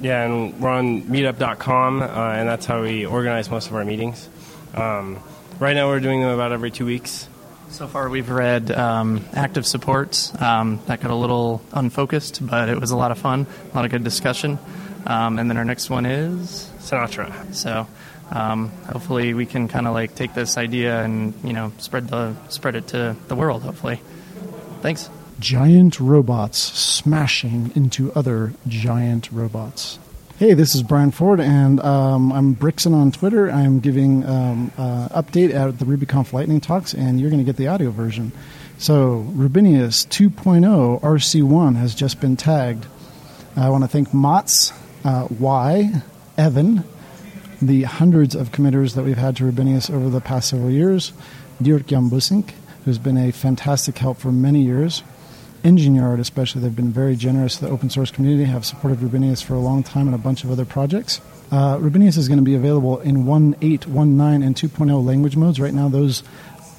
Yeah, 0.00 0.24
and 0.24 0.60
we're 0.60 0.70
on 0.70 1.02
meetup.com, 1.02 2.02
uh, 2.02 2.06
and 2.06 2.48
that's 2.48 2.66
how 2.66 2.82
we 2.82 3.06
organize 3.06 3.50
most 3.50 3.68
of 3.68 3.74
our 3.74 3.84
meetings. 3.84 4.28
Um, 4.74 5.22
right 5.58 5.74
now, 5.74 5.88
we're 5.88 6.00
doing 6.00 6.20
them 6.20 6.30
about 6.30 6.52
every 6.52 6.70
two 6.70 6.86
weeks. 6.86 7.28
So 7.70 7.86
far, 7.86 8.08
we've 8.08 8.30
read 8.30 8.72
um, 8.72 9.24
Active 9.32 9.64
Supports. 9.64 10.34
Um, 10.40 10.80
that 10.86 11.00
got 11.00 11.12
a 11.12 11.14
little 11.14 11.62
unfocused, 11.72 12.44
but 12.44 12.68
it 12.68 12.80
was 12.80 12.90
a 12.90 12.96
lot 12.96 13.12
of 13.12 13.18
fun, 13.18 13.46
a 13.72 13.76
lot 13.76 13.84
of 13.84 13.92
good 13.92 14.02
discussion. 14.02 14.58
Um, 15.06 15.38
and 15.38 15.48
then 15.48 15.56
our 15.56 15.64
next 15.64 15.88
one 15.88 16.04
is 16.04 16.68
Sinatra. 16.78 17.54
So 17.54 17.86
um, 18.32 18.70
hopefully, 18.90 19.34
we 19.34 19.46
can 19.46 19.68
kind 19.68 19.86
of 19.86 19.94
like 19.94 20.16
take 20.16 20.34
this 20.34 20.58
idea 20.58 21.02
and 21.02 21.32
you 21.44 21.52
know 21.52 21.72
spread 21.78 22.08
the 22.08 22.34
spread 22.48 22.74
it 22.74 22.88
to 22.88 23.16
the 23.28 23.36
world. 23.36 23.62
Hopefully, 23.62 24.00
thanks 24.82 25.08
giant 25.40 25.98
robots 25.98 26.58
smashing 26.58 27.72
into 27.74 28.12
other 28.12 28.52
giant 28.68 29.32
robots. 29.32 29.98
Hey, 30.38 30.54
this 30.54 30.74
is 30.74 30.82
Brian 30.82 31.10
Ford, 31.10 31.40
and 31.40 31.80
um, 31.80 32.32
I'm 32.32 32.54
Brixen 32.54 32.94
on 32.94 33.10
Twitter. 33.10 33.50
I'm 33.50 33.80
giving 33.80 34.24
um, 34.24 34.70
uh, 34.78 35.08
update 35.08 35.52
at 35.52 35.78
the 35.78 35.84
RubyConf 35.84 36.32
Lightning 36.32 36.60
Talks, 36.60 36.94
and 36.94 37.20
you're 37.20 37.30
going 37.30 37.40
to 37.40 37.44
get 37.44 37.56
the 37.56 37.68
audio 37.68 37.90
version. 37.90 38.32
So, 38.78 39.26
Rubinius 39.34 40.06
2.0 40.06 41.00
RC1 41.02 41.76
has 41.76 41.94
just 41.94 42.20
been 42.20 42.36
tagged. 42.36 42.86
I 43.56 43.68
want 43.68 43.84
to 43.84 43.88
thank 43.88 44.14
Matz, 44.14 44.72
uh, 45.04 45.28
Y, 45.38 46.02
Evan, 46.38 46.84
the 47.60 47.82
hundreds 47.82 48.34
of 48.34 48.52
committers 48.52 48.94
that 48.94 49.04
we've 49.04 49.18
had 49.18 49.36
to 49.36 49.44
Rubinius 49.44 49.90
over 49.90 50.08
the 50.08 50.20
past 50.20 50.48
several 50.48 50.70
years, 50.70 51.12
Dirkjan 51.62 52.08
Bussink, 52.08 52.52
who's 52.86 52.98
been 52.98 53.18
a 53.18 53.30
fantastic 53.30 53.98
help 53.98 54.16
for 54.16 54.32
many 54.32 54.62
years, 54.62 55.02
Engine 55.62 55.98
especially, 55.98 56.62
they've 56.62 56.74
been 56.74 56.92
very 56.92 57.16
generous 57.16 57.56
to 57.56 57.66
the 57.66 57.70
open 57.70 57.90
source 57.90 58.10
community, 58.10 58.44
have 58.44 58.64
supported 58.64 59.00
Rubinius 59.00 59.42
for 59.42 59.54
a 59.54 59.58
long 59.58 59.82
time 59.82 60.06
and 60.06 60.14
a 60.14 60.18
bunch 60.18 60.42
of 60.42 60.50
other 60.50 60.64
projects. 60.64 61.20
Uh, 61.52 61.78
Rubinius 61.78 62.16
is 62.16 62.28
going 62.28 62.38
to 62.38 62.44
be 62.44 62.54
available 62.54 62.98
in 63.00 63.24
1.8, 63.24 63.80
1.9, 63.80 64.44
and 64.44 64.56
2.0 64.56 65.04
language 65.04 65.36
modes. 65.36 65.60
Right 65.60 65.74
now, 65.74 65.88
those 65.88 66.22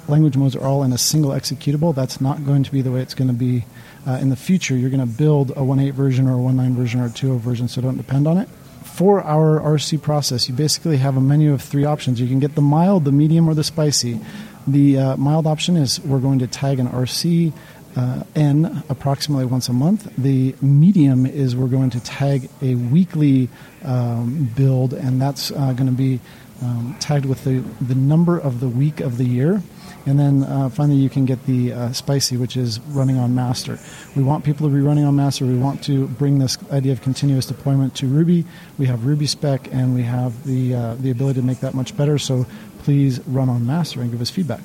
language 0.08 0.36
modes 0.36 0.56
are 0.56 0.66
all 0.66 0.84
in 0.84 0.94
a 0.94 0.98
single 0.98 1.32
executable. 1.32 1.94
That's 1.94 2.20
not 2.22 2.44
going 2.46 2.64
to 2.64 2.72
be 2.72 2.82
the 2.82 2.92
way 2.92 3.02
it's 3.02 3.14
going 3.14 3.28
to 3.28 3.36
be 3.36 3.66
uh, 4.08 4.14
in 4.14 4.30
the 4.30 4.36
future. 4.36 4.76
You're 4.76 4.90
going 4.90 5.08
to 5.08 5.18
build 5.18 5.52
a 5.52 5.56
1.8 5.56 5.94
version 5.94 6.28
or 6.28 6.34
a 6.34 6.42
1.9 6.42 6.74
version 6.74 7.02
or 7.02 7.06
a 7.06 7.10
2.0 7.10 7.40
version, 7.40 7.68
so 7.68 7.82
don't 7.82 7.98
depend 7.98 8.28
on 8.28 8.38
it. 8.38 8.50
For 8.84 9.22
our 9.22 9.60
RC 9.60 10.02
process, 10.02 10.50
you 10.50 10.56
basically 10.56 10.98
have 10.98 11.18
a 11.18 11.22
menu 11.22 11.54
of 11.54 11.62
three 11.62 11.86
options. 11.86 12.20
You 12.20 12.28
can 12.28 12.40
get 12.40 12.56
the 12.56 12.62
mild, 12.62 13.06
the 13.06 13.12
medium, 13.12 13.48
or 13.48 13.54
the 13.54 13.64
spicy. 13.64 14.20
The 14.68 14.98
uh, 14.98 15.18
mild 15.18 15.48
option 15.48 15.78
is 15.78 16.00
we're 16.02 16.20
going 16.20 16.40
to 16.40 16.48
tag 16.48 16.80
an 16.80 16.88
RC 16.88 17.54
uh, 17.96 18.24
N 18.36 18.84
approximately 18.90 19.46
once 19.46 19.70
a 19.70 19.74
month. 19.74 20.14
The 20.18 20.56
medium 20.62 21.26
is 21.26 21.56
we're 21.56 21.68
going 21.68 21.90
to 21.92 22.00
tag 22.00 22.50
a 22.62 22.76
weekly 22.76 23.50
um, 23.84 24.52
build, 24.56 24.94
and 24.94 25.22
that's 25.22 25.52
uh, 25.52 25.74
going 25.74 25.88
to 25.88 25.92
be 25.92 26.20
um, 26.62 26.96
tagged 27.00 27.26
with 27.26 27.44
the, 27.44 27.60
the 27.84 27.96
number 27.96 28.38
of 28.38 28.60
the 28.60 28.70
week 28.70 29.00
of 29.00 29.18
the 29.18 29.26
year. 29.26 29.62
And 30.06 30.20
then 30.20 30.44
uh, 30.44 30.70
finally, 30.70 30.98
you 30.98 31.10
can 31.10 31.26
get 31.26 31.46
the 31.46 31.74
uh, 31.74 31.92
spicy, 31.92 32.36
which 32.36 32.58
is 32.58 32.80
running 32.80 33.20
on 33.20 33.36
master. 33.36 33.78
We 34.16 34.24
want 34.24 34.44
people 34.44 34.68
to 34.68 34.74
be 34.74 34.82
running 34.82 35.04
on 35.04 35.16
master. 35.16 35.46
We 35.46 35.58
want 35.58 35.84
to 35.84 36.08
bring 36.08 36.40
this 36.40 36.58
idea 36.72 36.92
of 36.92 37.02
continuous 37.02 37.46
deployment 37.46 37.96
to 37.98 38.08
Ruby. 38.08 38.46
We 38.80 38.88
have 38.88 39.06
Ruby 39.06 39.28
spec, 39.28 39.72
and 39.72 39.94
we 39.94 40.02
have 40.04 40.44
the 40.44 40.74
uh, 40.74 40.96
the 40.96 41.12
ability 41.12 41.40
to 41.42 41.46
make 41.46 41.60
that 41.60 41.76
much 41.76 41.96
better. 41.96 42.18
So 42.18 42.48
please 42.80 43.20
run 43.28 43.48
on 43.48 43.66
master 43.66 44.02
and 44.02 44.10
give 44.10 44.22
us 44.22 44.32
feedback. 44.32 44.62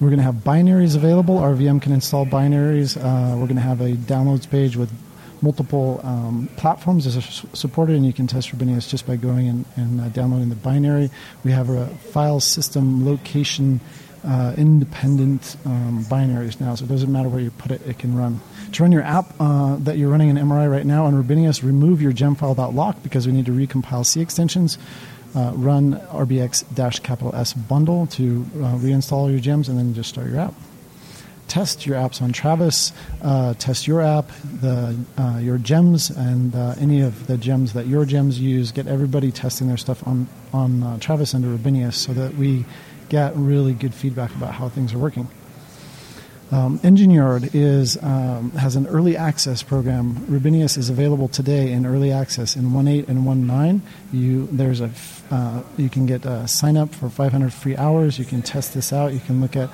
We're 0.00 0.08
going 0.08 0.18
to 0.18 0.24
have 0.24 0.36
binaries 0.36 0.96
available. 0.96 1.38
Our 1.38 1.54
VM 1.54 1.80
can 1.80 1.92
install 1.92 2.26
binaries. 2.26 2.96
Uh, 2.96 3.36
we're 3.36 3.46
going 3.46 3.56
to 3.56 3.62
have 3.62 3.80
a 3.80 3.92
downloads 3.92 4.48
page 4.48 4.76
with 4.76 4.90
multiple 5.40 6.00
um, 6.02 6.48
platforms 6.56 7.04
that 7.04 7.16
are 7.16 7.56
supported, 7.56 7.94
and 7.94 8.04
you 8.04 8.12
can 8.12 8.26
test 8.26 8.50
Rubinius 8.50 8.88
just 8.88 9.06
by 9.06 9.16
going 9.16 9.48
and, 9.48 9.64
and 9.76 10.00
uh, 10.00 10.08
downloading 10.08 10.48
the 10.48 10.56
binary. 10.56 11.10
We 11.44 11.52
have 11.52 11.68
a 11.68 11.86
file 11.86 12.40
system 12.40 13.06
location 13.06 13.80
uh, 14.26 14.54
independent 14.56 15.56
um, 15.66 16.04
binaries 16.06 16.60
now, 16.60 16.74
so 16.74 16.84
it 16.84 16.88
doesn't 16.88 17.12
matter 17.12 17.28
where 17.28 17.40
you 17.40 17.50
put 17.50 17.70
it, 17.70 17.86
it 17.86 17.98
can 17.98 18.16
run. 18.16 18.40
To 18.72 18.82
run 18.82 18.90
your 18.90 19.02
app 19.02 19.34
uh, 19.38 19.76
that 19.80 19.98
you're 19.98 20.08
running 20.08 20.30
in 20.30 20.36
MRI 20.36 20.70
right 20.70 20.86
now 20.86 21.04
on 21.04 21.14
Rubinius, 21.14 21.62
remove 21.62 22.00
your 22.00 22.12
gemfile.lock 22.12 23.02
because 23.02 23.26
we 23.26 23.32
need 23.32 23.46
to 23.46 23.52
recompile 23.52 24.04
C 24.04 24.20
extensions. 24.20 24.78
Uh, 25.34 25.50
run 25.54 25.94
rbx 26.12 27.02
capital 27.02 27.34
S 27.34 27.54
bundle 27.54 28.06
to 28.06 28.46
uh, 28.56 28.76
reinstall 28.76 29.28
your 29.30 29.40
gems 29.40 29.68
and 29.68 29.76
then 29.76 29.92
just 29.92 30.08
start 30.08 30.28
your 30.28 30.38
app 30.38 30.54
test 31.48 31.86
your 31.86 31.96
apps 31.96 32.22
on 32.22 32.32
Travis, 32.32 32.92
uh, 33.22 33.54
test 33.54 33.86
your 33.86 34.00
app, 34.00 34.30
the 34.60 34.98
uh, 35.18 35.38
your 35.38 35.58
gems, 35.58 36.10
and 36.10 36.54
uh, 36.54 36.74
any 36.78 37.00
of 37.00 37.26
the 37.26 37.36
gems 37.36 37.72
that 37.74 37.86
your 37.86 38.04
gems 38.04 38.40
use. 38.40 38.72
Get 38.72 38.86
everybody 38.86 39.30
testing 39.30 39.68
their 39.68 39.76
stuff 39.76 40.06
on 40.06 40.28
on 40.52 40.82
uh, 40.82 40.98
Travis 40.98 41.34
and 41.34 41.44
Rubinius 41.44 41.96
so 41.96 42.12
that 42.12 42.34
we 42.34 42.64
get 43.08 43.36
really 43.36 43.74
good 43.74 43.94
feedback 43.94 44.34
about 44.34 44.54
how 44.54 44.68
things 44.68 44.94
are 44.94 44.98
working. 44.98 45.28
Um, 46.52 46.78
is 46.82 48.02
um, 48.02 48.52
has 48.52 48.76
an 48.76 48.86
early 48.86 49.16
access 49.16 49.62
program. 49.62 50.14
Rubinius 50.28 50.76
is 50.76 50.90
available 50.90 51.28
today 51.28 51.72
in 51.72 51.86
early 51.86 52.12
access 52.12 52.54
in 52.54 52.70
1.8 52.70 53.08
and 53.08 53.24
1.9. 53.24 53.80
You 54.12 54.46
there's 54.52 54.80
uh, 54.80 55.62
you 55.76 55.88
can 55.88 56.06
get 56.06 56.24
a 56.24 56.46
sign 56.46 56.76
up 56.76 56.94
for 56.94 57.08
500 57.08 57.52
free 57.52 57.76
hours. 57.76 58.18
You 58.18 58.24
can 58.24 58.42
test 58.42 58.74
this 58.74 58.92
out. 58.92 59.12
You 59.12 59.20
can 59.20 59.40
look 59.40 59.56
at 59.56 59.70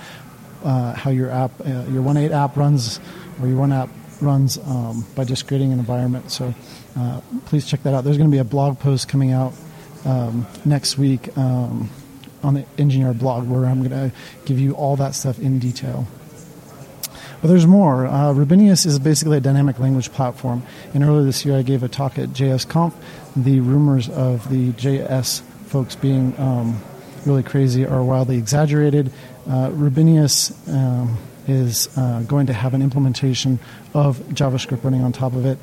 uh, 0.65 0.95
how 0.95 1.11
your 1.11 1.31
app, 1.31 1.53
uh, 1.61 1.85
your 1.91 2.03
1.8 2.03 2.31
app 2.31 2.57
runs, 2.57 3.01
or 3.41 3.49
your 3.49 3.59
one 3.59 3.73
app 3.73 3.89
runs 4.21 4.59
um, 4.59 5.07
by 5.15 5.25
just 5.25 5.47
creating 5.47 5.73
an 5.73 5.79
environment. 5.79 6.31
So 6.31 6.55
uh, 6.97 7.21
please 7.47 7.67
check 7.67 7.83
that 7.85 7.95
out. 7.95 8.05
There's 8.05 8.19
going 8.19 8.31
to 8.31 8.35
be 8.35 8.41
a 8.41 8.45
blog 8.45 8.79
post 8.79 9.09
coming 9.09 9.33
out 9.33 9.55
um, 10.05 10.47
next 10.65 10.99
week 10.99 11.37
um, 11.37 11.91
on 12.43 12.55
the 12.55 12.67
Engine 12.79 13.03
Yard 13.03 13.19
blog 13.19 13.49
where 13.49 13.67
I'm 13.67 13.83
going 13.87 14.11
to 14.11 14.17
give 14.45 14.59
you 14.59 14.73
all 14.73 14.97
that 14.97 15.15
stuff 15.15 15.39
in 15.39 15.59
detail. 15.59 16.07
But 17.41 17.49
there's 17.49 17.67
more. 17.67 18.07
Uh, 18.07 18.33
Rubinius 18.33 18.85
is 18.85 18.99
basically 18.99 19.39
a 19.39 19.41
dynamic 19.41 19.79
language 19.79 20.13
platform. 20.13 20.63
And 20.93 21.03
earlier 21.03 21.25
this 21.25 21.45
year, 21.45 21.57
I 21.57 21.63
gave 21.63 21.83
a 21.83 21.89
talk 21.89 22.19
at 22.19 22.31
JSConf. 22.31 22.93
The 23.35 23.61
rumors 23.61 24.09
of 24.09 24.49
the 24.51 24.73
JS 24.73 25.41
folks 25.67 25.95
being 25.97 26.39
um, 26.39 26.81
really 27.25 27.43
crazy 27.43 27.87
are 27.87 28.03
wildly 28.03 28.37
exaggerated. 28.37 29.13
Uh, 29.49 29.71
Rubinius 29.73 30.53
um, 30.69 31.17
is 31.47 31.89
uh, 31.97 32.21
going 32.23 32.47
to 32.47 32.53
have 32.53 32.75
an 32.75 32.83
implementation 32.83 33.59
of 33.95 34.19
JavaScript 34.29 34.85
running 34.85 35.03
on 35.03 35.13
top 35.13 35.35
of 35.35 35.47
it. 35.47 35.59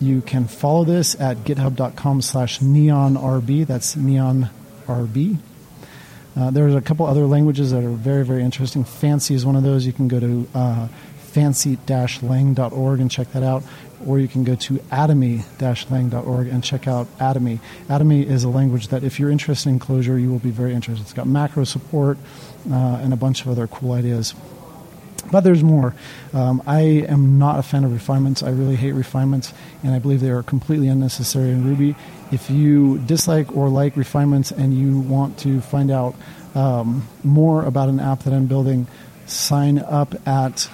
You 0.00 0.20
can 0.22 0.46
follow 0.46 0.84
this 0.84 1.18
at 1.20 1.38
github.com 1.38 2.22
slash 2.22 2.60
neonrb. 2.60 3.66
That's 3.66 3.94
neonrb. 3.96 5.38
Uh, 6.38 6.50
there's 6.50 6.74
a 6.74 6.80
couple 6.80 7.04
other 7.04 7.26
languages 7.26 7.72
that 7.72 7.82
are 7.82 7.90
very, 7.90 8.24
very 8.24 8.44
interesting. 8.44 8.84
Fancy 8.84 9.34
is 9.34 9.44
one 9.44 9.56
of 9.56 9.64
those. 9.64 9.84
You 9.84 9.92
can 9.92 10.06
go 10.06 10.20
to 10.20 10.48
uh, 10.54 10.88
fancy-lang.org 11.16 13.00
and 13.00 13.10
check 13.10 13.32
that 13.32 13.42
out, 13.42 13.64
or 14.06 14.20
you 14.20 14.28
can 14.28 14.44
go 14.44 14.54
to 14.54 14.74
atomy-lang.org 14.92 16.46
and 16.46 16.62
check 16.62 16.86
out 16.86 17.08
Atomy. 17.18 17.58
Atomy 17.88 18.24
is 18.24 18.44
a 18.44 18.48
language 18.48 18.88
that, 18.88 19.02
if 19.02 19.18
you're 19.18 19.30
interested 19.30 19.68
in 19.68 19.80
Clojure, 19.80 20.20
you 20.20 20.30
will 20.30 20.38
be 20.38 20.50
very 20.50 20.74
interested. 20.74 21.02
It's 21.02 21.12
got 21.12 21.26
macro 21.26 21.64
support 21.64 22.18
uh, 22.70 23.00
and 23.02 23.12
a 23.12 23.16
bunch 23.16 23.42
of 23.42 23.48
other 23.48 23.66
cool 23.66 23.92
ideas. 23.92 24.34
But 25.30 25.40
there's 25.40 25.62
more. 25.62 25.94
Um, 26.32 26.62
I 26.66 26.80
am 26.80 27.38
not 27.38 27.58
a 27.58 27.62
fan 27.62 27.84
of 27.84 27.92
refinements. 27.92 28.42
I 28.42 28.50
really 28.50 28.76
hate 28.76 28.92
refinements, 28.92 29.52
and 29.82 29.94
I 29.94 29.98
believe 29.98 30.20
they 30.20 30.30
are 30.30 30.42
completely 30.42 30.88
unnecessary 30.88 31.50
in 31.50 31.66
Ruby. 31.66 31.94
If 32.32 32.50
you 32.50 32.98
dislike 32.98 33.54
or 33.56 33.68
like 33.68 33.96
refinements 33.96 34.50
and 34.50 34.76
you 34.76 35.00
want 35.00 35.38
to 35.40 35.60
find 35.60 35.90
out 35.90 36.14
um, 36.54 37.06
more 37.22 37.64
about 37.64 37.88
an 37.88 38.00
app 38.00 38.24
that 38.24 38.32
I'm 38.32 38.46
building, 38.46 38.86
sign 39.26 39.78
up 39.78 40.14
at 40.26 40.68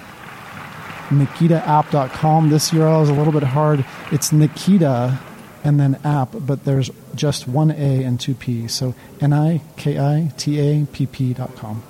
nikitaapp.com. 1.09 2.51
This 2.51 2.71
URL 2.71 3.03
is 3.03 3.09
a 3.09 3.15
little 3.15 3.33
bit 3.33 3.43
hard. 3.43 3.85
It's 4.11 4.33
Nikita 4.33 5.19
and 5.63 5.81
then 5.81 5.99
app, 6.05 6.31
but 6.35 6.65
there's 6.65 6.91
just 7.15 7.49
one 7.49 7.71
A 7.71 8.05
and 8.05 8.21
two 8.21 8.35
P. 8.35 8.69
So 8.69 8.95
N 9.21 9.33
I 9.33 9.63
K 9.77 9.99
I 9.99 10.33
T 10.37 10.61
A 10.61 10.87
P 10.87 11.07
P.com. 11.07 11.83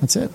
That's 0.00 0.16
it. 0.16 0.30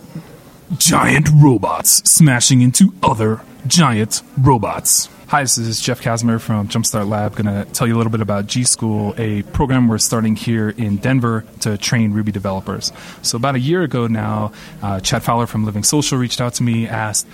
Giant 0.71 1.27
robots 1.35 2.01
smashing 2.09 2.61
into 2.61 2.93
other 3.03 3.41
giant 3.67 4.21
robots. 4.39 5.09
Hi, 5.27 5.43
this 5.43 5.57
is 5.57 5.81
Jeff 5.81 6.01
Casimir 6.01 6.39
from 6.39 6.67
Jumpstart 6.69 7.07
Lab. 7.07 7.35
Going 7.35 7.65
to 7.65 7.71
tell 7.73 7.85
you 7.85 7.95
a 7.95 7.97
little 7.97 8.11
bit 8.11 8.21
about 8.21 8.47
G 8.47 8.63
School, 8.63 9.13
a 9.17 9.43
program 9.43 9.87
we're 9.89 9.97
starting 9.97 10.35
here 10.35 10.69
in 10.69 10.97
Denver 10.97 11.43
to 11.61 11.77
train 11.77 12.13
Ruby 12.13 12.31
developers. 12.31 12.93
So, 13.21 13.35
about 13.35 13.55
a 13.55 13.59
year 13.59 13.83
ago 13.83 14.07
now, 14.07 14.53
uh, 14.81 14.99
Chad 15.01 15.23
Fowler 15.23 15.47
from 15.47 15.65
Living 15.65 15.83
Social 15.83 16.17
reached 16.17 16.39
out 16.39 16.53
to 16.55 16.63
me, 16.63 16.87
asked, 16.87 17.27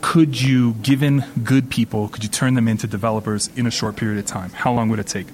could 0.00 0.40
you, 0.40 0.72
given 0.74 1.24
good 1.44 1.70
people, 1.70 2.08
could 2.08 2.24
you 2.24 2.30
turn 2.30 2.54
them 2.54 2.66
into 2.66 2.86
developers 2.86 3.50
in 3.56 3.66
a 3.66 3.70
short 3.70 3.96
period 3.96 4.18
of 4.18 4.26
time? 4.26 4.50
How 4.50 4.72
long 4.72 4.88
would 4.88 4.98
it 4.98 5.06
take? 5.06 5.26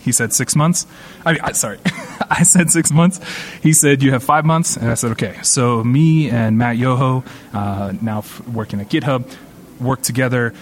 He 0.00 0.12
said 0.12 0.32
six 0.32 0.54
months. 0.56 0.86
I 1.24 1.32
mean, 1.32 1.40
I, 1.42 1.52
sorry, 1.52 1.78
I 2.30 2.42
said 2.42 2.70
six 2.70 2.90
months. 2.90 3.20
He 3.62 3.72
said 3.72 4.02
you 4.02 4.12
have 4.12 4.22
five 4.22 4.44
months, 4.44 4.76
and 4.76 4.90
I 4.90 4.94
said 4.94 5.12
okay. 5.12 5.38
So 5.42 5.82
me 5.84 6.30
and 6.30 6.58
Matt 6.58 6.76
Yoho, 6.76 7.24
uh, 7.52 7.92
now 8.00 8.18
f- 8.18 8.46
working 8.48 8.80
at 8.80 8.88
GitHub, 8.88 9.30
worked 9.80 10.04
together 10.04 10.54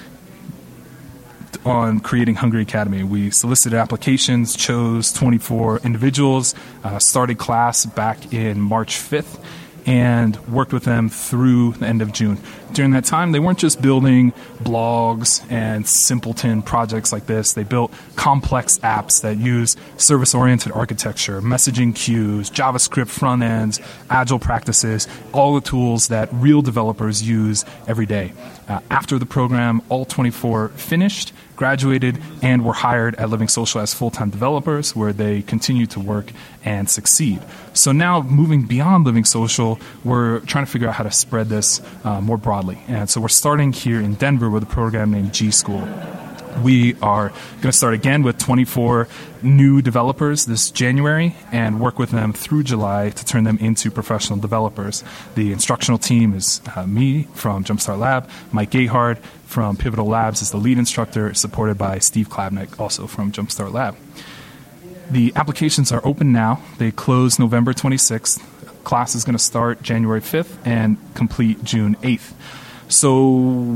on 1.64 2.00
creating 2.00 2.36
Hungry 2.36 2.62
Academy. 2.62 3.02
We 3.02 3.30
solicited 3.30 3.78
applications, 3.78 4.56
chose 4.56 5.12
24 5.12 5.80
individuals, 5.80 6.54
uh, 6.84 6.98
started 6.98 7.38
class 7.38 7.86
back 7.86 8.32
in 8.32 8.60
March 8.60 8.96
5th, 8.96 9.42
and 9.86 10.36
worked 10.48 10.72
with 10.72 10.82
them 10.84 11.08
through 11.08 11.72
the 11.74 11.86
end 11.86 12.02
of 12.02 12.12
June. 12.12 12.38
During 12.72 12.90
that 12.90 13.04
time, 13.04 13.32
they 13.32 13.38
weren't 13.38 13.58
just 13.58 13.80
building 13.80 14.32
blogs 14.58 15.50
and 15.50 15.86
simpleton 15.86 16.60
projects 16.62 17.12
like 17.12 17.26
this, 17.26 17.52
they 17.52 17.62
built 17.62 17.92
complex 18.16 18.78
apps 18.80 19.22
that 19.22 19.38
use 19.38 19.76
service 19.96 20.34
oriented 20.34 20.72
architecture, 20.72 21.40
messaging 21.40 21.94
queues, 21.94 22.50
JavaScript 22.50 23.08
front 23.08 23.42
ends, 23.42 23.80
agile 24.10 24.40
practices, 24.40 25.06
all 25.32 25.54
the 25.54 25.60
tools 25.60 26.08
that 26.08 26.28
real 26.32 26.62
developers 26.62 27.22
use 27.26 27.64
every 27.86 28.06
day. 28.06 28.32
Uh, 28.68 28.80
after 28.90 29.18
the 29.18 29.26
program, 29.26 29.80
all 29.88 30.04
24 30.04 30.68
finished 30.70 31.32
graduated 31.56 32.18
and 32.42 32.64
were 32.64 32.72
hired 32.72 33.14
at 33.16 33.30
Living 33.30 33.48
Social 33.48 33.80
as 33.80 33.94
full 33.94 34.10
time 34.10 34.30
developers, 34.30 34.94
where 34.94 35.12
they 35.12 35.42
continue 35.42 35.86
to 35.86 36.00
work 36.00 36.32
and 36.64 36.88
succeed. 36.88 37.40
So 37.72 37.92
now, 37.92 38.22
moving 38.22 38.66
beyond 38.66 39.04
Living 39.04 39.24
Social, 39.24 39.78
we're 40.04 40.40
trying 40.40 40.64
to 40.64 40.70
figure 40.70 40.88
out 40.88 40.94
how 40.94 41.04
to 41.04 41.10
spread 41.10 41.48
this 41.48 41.80
uh, 42.04 42.20
more 42.20 42.36
broadly. 42.36 42.78
And 42.88 43.08
so 43.08 43.20
we're 43.20 43.28
starting 43.28 43.72
here 43.72 44.00
in 44.00 44.14
Denver 44.14 44.50
with 44.50 44.62
a 44.62 44.66
program 44.66 45.10
named 45.10 45.32
G 45.32 45.50
School. 45.50 45.86
We 46.62 46.94
are 47.02 47.28
going 47.28 47.62
to 47.62 47.72
start 47.72 47.94
again 47.94 48.22
with 48.22 48.38
24 48.38 49.08
new 49.42 49.82
developers 49.82 50.46
this 50.46 50.70
January 50.70 51.36
and 51.52 51.80
work 51.80 51.98
with 51.98 52.10
them 52.10 52.32
through 52.32 52.64
July 52.64 53.10
to 53.10 53.24
turn 53.24 53.44
them 53.44 53.58
into 53.58 53.90
professional 53.90 54.38
developers. 54.38 55.04
The 55.34 55.52
instructional 55.52 55.98
team 55.98 56.34
is 56.34 56.60
uh, 56.74 56.86
me 56.86 57.24
from 57.34 57.62
Jumpstart 57.62 57.98
Lab, 57.98 58.28
Mike 58.52 58.70
Gehard 58.70 59.18
from 59.46 59.76
Pivotal 59.76 60.06
Labs 60.06 60.42
is 60.42 60.50
the 60.50 60.56
lead 60.56 60.76
instructor, 60.76 61.32
supported 61.34 61.78
by 61.78 61.98
Steve 61.98 62.28
Klabnik, 62.28 62.78
also 62.80 63.06
from 63.06 63.32
Jumpstart 63.32 63.72
Lab. 63.72 63.96
The 65.10 65.32
applications 65.36 65.92
are 65.92 66.04
open 66.04 66.32
now. 66.32 66.60
They 66.78 66.90
close 66.90 67.38
November 67.38 67.72
26th. 67.72 68.42
Class 68.82 69.14
is 69.14 69.24
going 69.24 69.36
to 69.36 69.42
start 69.42 69.82
January 69.82 70.20
5th 70.20 70.58
and 70.64 70.96
complete 71.14 71.62
June 71.62 71.94
8th. 71.96 72.32
So, 72.88 73.30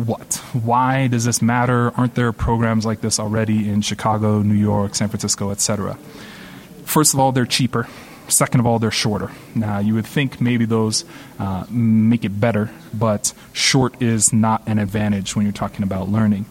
what? 0.06 0.34
Why 0.52 1.08
does 1.08 1.24
this 1.24 1.42
matter? 1.42 1.92
Aren't 1.96 2.14
there 2.14 2.32
programs 2.32 2.86
like 2.86 3.00
this 3.00 3.18
already 3.18 3.68
in 3.68 3.82
Chicago, 3.82 4.42
New 4.42 4.54
York, 4.54 4.94
San 4.94 5.08
Francisco, 5.08 5.50
etc.? 5.50 5.94
First 6.84 7.14
of 7.14 7.20
all, 7.20 7.32
they're 7.32 7.46
cheaper. 7.46 7.88
Second 8.28 8.60
of 8.60 8.66
all, 8.66 8.78
they're 8.78 8.92
shorter. 8.92 9.32
Now, 9.56 9.80
you 9.80 9.94
would 9.94 10.06
think 10.06 10.40
maybe 10.40 10.64
those 10.64 11.04
uh, 11.40 11.64
make 11.68 12.24
it 12.24 12.40
better, 12.40 12.70
but 12.94 13.32
short 13.52 14.00
is 14.00 14.32
not 14.32 14.62
an 14.66 14.78
advantage 14.78 15.34
when 15.34 15.44
you're 15.44 15.52
talking 15.52 15.82
about 15.82 16.08
learning. 16.08 16.46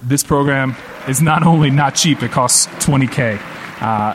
This 0.00 0.22
program 0.22 0.76
is 1.08 1.20
not 1.20 1.44
only 1.44 1.70
not 1.70 1.96
cheap, 1.96 2.22
it 2.22 2.30
costs 2.30 2.66
20K. 2.84 3.40
Uh, 3.80 4.14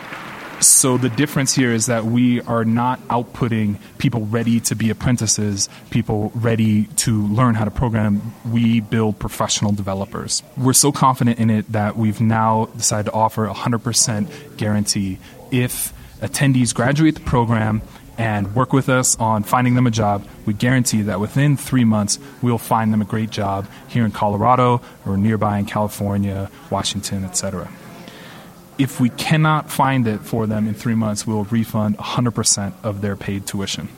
so 0.60 0.98
the 0.98 1.10
difference 1.10 1.54
here 1.54 1.72
is 1.72 1.86
that 1.86 2.06
we 2.06 2.42
are 2.42 2.66
not 2.66 3.00
outputting 3.08 3.80
people 3.98 4.26
ready 4.26 4.60
to 4.62 4.76
be 4.76 4.90
apprentices, 4.90 5.70
people 5.90 6.32
ready 6.34 6.86
to 6.98 7.28
learn 7.28 7.56
how 7.56 7.66
to 7.66 7.72
program. 7.72 8.34
We 8.50 8.80
build 8.80 9.20
professional 9.20 9.72
developers. 9.72 10.44
We're 10.58 10.74
so 10.74 10.92
confident 10.92 11.40
in 11.40 11.50
it 11.50 11.72
that 11.72 11.98
we've 11.98 12.20
now 12.20 12.70
decided 12.76 13.12
to 13.12 13.14
offer 13.14 13.46
a 13.46 13.54
100% 13.54 14.58
guarantee. 14.58 15.20
If 15.52 15.94
attendees 16.22 16.74
graduate 16.74 17.16
the 17.16 17.22
program 17.22 17.82
and 18.18 18.56
work 18.56 18.74
with 18.74 18.90
us 18.90 19.16
on 19.18 19.44
finding 19.44 19.76
them 19.76 19.86
a 19.86 19.92
job, 19.92 20.26
we 20.46 20.54
guarantee 20.54 21.04
that 21.04 21.20
within 21.20 21.56
three 21.56 21.86
months, 21.86 22.18
we'll 22.42 22.58
find 22.58 22.92
them 22.92 23.02
a 23.02 23.06
great 23.06 23.30
job 23.30 23.68
here 23.88 24.06
in 24.06 24.12
Colorado 24.12 24.82
or 25.06 25.18
nearby 25.18 25.60
in 25.60 25.66
California, 25.66 26.50
Washington, 26.72 27.24
etc. 27.24 27.70
If 28.78 29.00
we 29.00 29.10
cannot 29.10 29.72
find 29.72 30.08
it 30.08 30.20
for 30.20 30.46
them 30.46 30.68
in 30.68 30.74
three 30.74 30.96
months, 30.96 31.26
we'll 31.26 31.46
refund 31.46 31.98
100% 31.98 32.74
of 32.84 33.02
their 33.02 33.16
paid 33.16 33.46
tuition. 33.46 33.90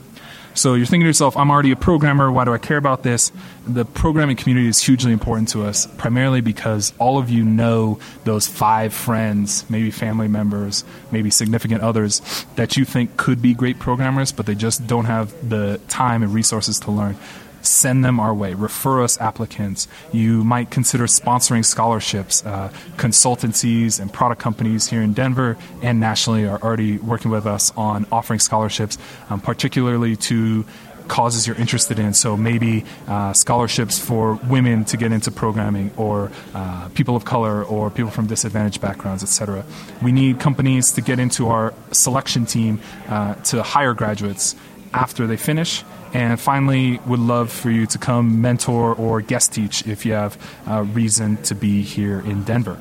So 0.54 0.74
you're 0.74 0.86
thinking 0.86 1.02
to 1.02 1.06
yourself, 1.06 1.36
I'm 1.36 1.50
already 1.50 1.70
a 1.70 1.76
programmer. 1.76 2.30
Why 2.30 2.44
do 2.44 2.52
I 2.52 2.58
care 2.58 2.76
about 2.76 3.02
this? 3.02 3.30
The 3.66 3.84
programming 3.84 4.36
community 4.36 4.66
is 4.66 4.82
hugely 4.82 5.12
important 5.12 5.48
to 5.50 5.62
us, 5.64 5.86
primarily 5.96 6.40
because 6.40 6.92
all 6.98 7.18
of 7.18 7.30
you 7.30 7.44
know 7.44 8.00
those 8.24 8.48
five 8.48 8.92
friends, 8.92 9.68
maybe 9.70 9.90
family 9.90 10.26
members, 10.26 10.84
maybe 11.12 11.30
significant 11.30 11.82
others 11.82 12.20
that 12.56 12.76
you 12.76 12.84
think 12.84 13.16
could 13.16 13.40
be 13.40 13.54
great 13.54 13.78
programmers, 13.78 14.32
but 14.32 14.46
they 14.46 14.56
just 14.56 14.86
don't 14.86 15.04
have 15.04 15.32
the 15.48 15.80
time 15.88 16.22
and 16.22 16.34
resources 16.34 16.80
to 16.80 16.90
learn 16.90 17.16
send 17.62 18.04
them 18.04 18.20
our 18.20 18.34
way. 18.34 18.54
Refer 18.54 19.02
us 19.02 19.20
applicants. 19.20 19.88
You 20.12 20.44
might 20.44 20.70
consider 20.70 21.04
sponsoring 21.04 21.64
scholarships. 21.64 22.44
Uh, 22.44 22.72
consultancies 22.96 24.00
and 24.00 24.12
product 24.12 24.40
companies 24.40 24.88
here 24.88 25.02
in 25.02 25.12
Denver 25.12 25.56
and 25.82 26.00
nationally 26.00 26.46
are 26.46 26.60
already 26.62 26.98
working 26.98 27.30
with 27.30 27.46
us 27.46 27.72
on 27.76 28.06
offering 28.12 28.40
scholarships, 28.40 28.98
um, 29.28 29.40
particularly 29.40 30.16
to 30.16 30.64
causes 31.08 31.46
you're 31.46 31.56
interested 31.56 31.98
in. 31.98 32.14
So 32.14 32.36
maybe 32.36 32.84
uh, 33.08 33.32
scholarships 33.32 33.98
for 33.98 34.34
women 34.34 34.84
to 34.86 34.96
get 34.96 35.10
into 35.12 35.30
programming, 35.30 35.90
or 35.96 36.30
uh, 36.54 36.88
people 36.94 37.16
of 37.16 37.24
color, 37.24 37.64
or 37.64 37.90
people 37.90 38.12
from 38.12 38.26
disadvantaged 38.26 38.80
backgrounds, 38.80 39.22
etc. 39.22 39.64
We 40.02 40.12
need 40.12 40.38
companies 40.38 40.92
to 40.92 41.00
get 41.00 41.18
into 41.18 41.48
our 41.48 41.74
selection 41.90 42.46
team 42.46 42.80
uh, 43.08 43.34
to 43.50 43.62
hire 43.62 43.92
graduates 43.92 44.54
after 44.94 45.26
they 45.26 45.36
finish 45.36 45.84
and 46.12 46.40
finally, 46.40 46.98
would 47.06 47.20
love 47.20 47.52
for 47.52 47.70
you 47.70 47.86
to 47.86 47.98
come 47.98 48.40
mentor 48.40 48.94
or 48.94 49.20
guest 49.20 49.52
teach 49.52 49.86
if 49.86 50.04
you 50.04 50.12
have 50.12 50.36
a 50.66 50.82
reason 50.82 51.36
to 51.44 51.54
be 51.54 51.82
here 51.82 52.20
in 52.20 52.44
Denver. 52.44 52.78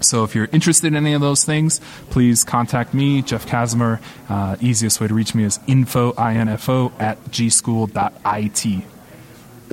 So 0.00 0.24
if 0.24 0.34
you're 0.34 0.48
interested 0.52 0.88
in 0.88 0.96
any 0.96 1.14
of 1.14 1.20
those 1.20 1.44
things, 1.44 1.80
please 2.10 2.44
contact 2.44 2.94
me, 2.94 3.22
Jeff 3.22 3.46
Casimir. 3.46 4.00
Uh, 4.28 4.56
easiest 4.60 5.00
way 5.00 5.08
to 5.08 5.14
reach 5.14 5.34
me 5.34 5.44
is 5.44 5.58
info, 5.66 6.12
I-N-F-O, 6.16 6.92
at 6.98 7.22
gschool.it. 7.26 8.84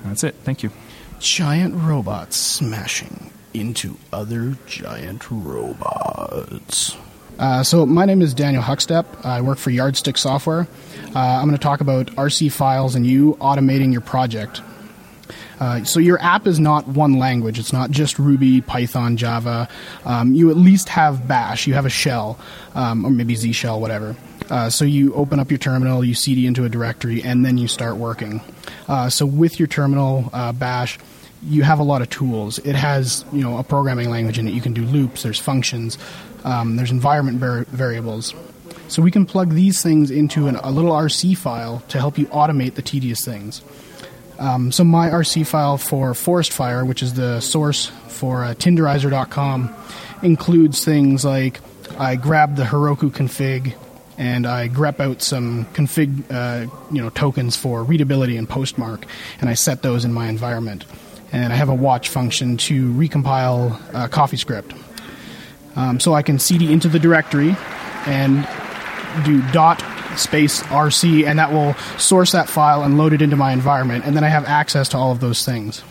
That's 0.04 0.24
it. 0.24 0.36
Thank 0.44 0.64
you. 0.64 0.72
Giant 1.20 1.76
robots 1.76 2.38
smashing 2.38 3.32
into 3.54 3.98
other 4.12 4.58
giant 4.68 5.30
robots. 5.30 6.98
Uh, 7.38 7.64
so 7.64 7.86
my 7.86 8.06
name 8.06 8.22
is 8.22 8.34
Daniel 8.34 8.64
Huckstep. 8.64 9.26
I 9.26 9.42
work 9.42 9.58
for 9.58 9.70
Yardstick 9.70 10.18
Software. 10.18 10.68
Uh, 11.14 11.20
I'm 11.20 11.46
going 11.48 11.58
to 11.58 11.64
talk 11.64 11.82
about 11.82 12.08
RC 12.08 12.52
files 12.52 12.96
and 12.96 13.06
you 13.06 13.36
automating 13.42 13.92
your 13.92 14.02
project. 14.02 14.62
Uh, 15.60 15.84
so 15.84 16.00
your 16.00 16.22
app 16.22 16.48
is 16.48 16.60
not 16.60 16.88
one 16.88 17.14
language. 17.18 17.60
It's 17.60 17.72
not 17.72 17.92
just 17.92 18.20
Ruby, 18.20 18.62
Python, 18.62 19.18
Java. 19.18 19.70
Um, 20.04 20.34
you 20.34 20.50
at 20.50 20.58
least 20.58 20.90
have 20.90 21.28
Bash. 21.28 21.68
You 21.68 21.74
have 21.74 21.86
a 21.86 21.90
shell, 21.90 22.38
um, 22.74 23.06
or 23.06 23.10
maybe 23.10 23.36
Z 23.36 23.54
shell, 23.54 23.80
whatever. 23.80 24.16
Uh, 24.50 24.70
so 24.70 24.86
you 24.86 25.14
open 25.14 25.40
up 25.40 25.50
your 25.50 25.58
terminal, 25.58 26.04
you 26.04 26.14
cd 26.14 26.46
into 26.46 26.66
a 26.66 26.70
directory, 26.70 27.24
and 27.24 27.46
then 27.46 27.58
you 27.58 27.68
start 27.68 27.96
working. 27.96 28.42
Uh, 28.88 29.10
so 29.10 29.26
with 29.26 29.60
your 29.60 29.68
terminal, 29.68 30.30
uh, 30.34 30.52
Bash, 30.52 31.00
you 31.42 31.64
have 31.64 31.80
a 31.80 31.84
lot 31.84 32.02
of 32.02 32.10
tools. 32.10 32.60
It 32.60 32.76
has 32.76 33.26
you 33.32 33.42
know 33.42 33.58
a 33.58 33.64
programming 33.64 34.10
language 34.10 34.38
in 34.38 34.48
it. 34.48 34.54
You 34.54 34.62
can 34.62 34.74
do 34.74 34.84
loops. 34.84 35.24
There's 35.24 35.40
functions. 35.40 35.98
Um, 36.46 36.78
there's 36.78 36.92
environment 36.92 37.40
var- 37.40 37.66
variables. 37.66 38.34
So 38.88 39.02
we 39.02 39.12
can 39.12 39.26
plug 39.26 39.50
these 39.50 39.82
things 39.82 40.12
into 40.12 40.48
an, 40.48 40.56
a 40.58 40.72
little 40.72 40.92
RC 40.92 41.38
file 41.38 41.84
to 41.90 42.00
help 42.00 42.18
you 42.18 42.28
automate 42.28 42.76
the 42.76 42.82
tedious 42.82 43.26
things. 43.26 43.62
Um, 44.38 44.72
so 44.72 44.84
my 44.84 45.10
RC 45.10 45.48
file 45.48 45.78
for 45.78 46.14
Forest 46.14 46.54
Fire, 46.54 46.86
which 46.86 47.02
is 47.02 47.16
the 47.16 47.40
source 47.40 47.88
for 48.10 48.44
uh, 48.44 48.54
Tinderizer.com, 48.54 49.74
includes 50.22 50.86
things 50.86 51.26
like 51.26 51.60
I 51.98 52.16
grab 52.16 52.56
the 52.56 52.64
Heroku 52.64 53.10
config 53.10 53.74
and 54.18 54.46
I 54.46 54.70
grep 54.70 55.00
out 55.00 55.22
some 55.22 55.66
config, 55.74 56.24
uh, 56.32 56.72
you 56.92 57.02
know, 57.02 57.10
tokens 57.10 57.58
for 57.58 57.84
readability 57.84 58.38
and 58.38 58.48
postmark, 58.48 59.06
and 59.42 59.50
I 59.50 59.56
set 59.56 59.82
those 59.82 60.06
in 60.06 60.14
my 60.14 60.28
environment. 60.28 60.86
And 61.34 61.52
I 61.52 61.56
have 61.58 61.68
a 61.68 61.76
watch 61.76 62.08
function 62.08 62.56
to 62.58 62.94
recompile 62.94 63.74
uh, 63.94 64.08
CoffeeScript. 64.08 64.85
Um, 65.76 66.00
so 66.00 66.14
I 66.14 66.22
can 66.22 66.40
cd 66.40 66.72
into 66.72 66.88
the 66.88 67.00
directory 67.00 67.56
and 68.06 68.48
do 69.26 69.42
dot 69.52 69.84
space 70.18 70.62
rc, 70.64 71.26
and 71.26 71.40
that 71.40 71.52
will 71.52 71.74
source 71.98 72.32
that 72.32 72.50
file 72.50 72.84
and 72.84 72.98
load 72.98 73.14
it 73.14 73.22
into 73.22 73.36
my 73.36 73.52
environment, 73.52 74.06
and 74.06 74.16
then 74.16 74.24
I 74.24 74.30
have 74.30 74.46
access 74.46 74.90
to 74.90 74.98
all 74.98 75.12
of 75.12 75.20
those 75.20 75.46
things. 75.46 75.84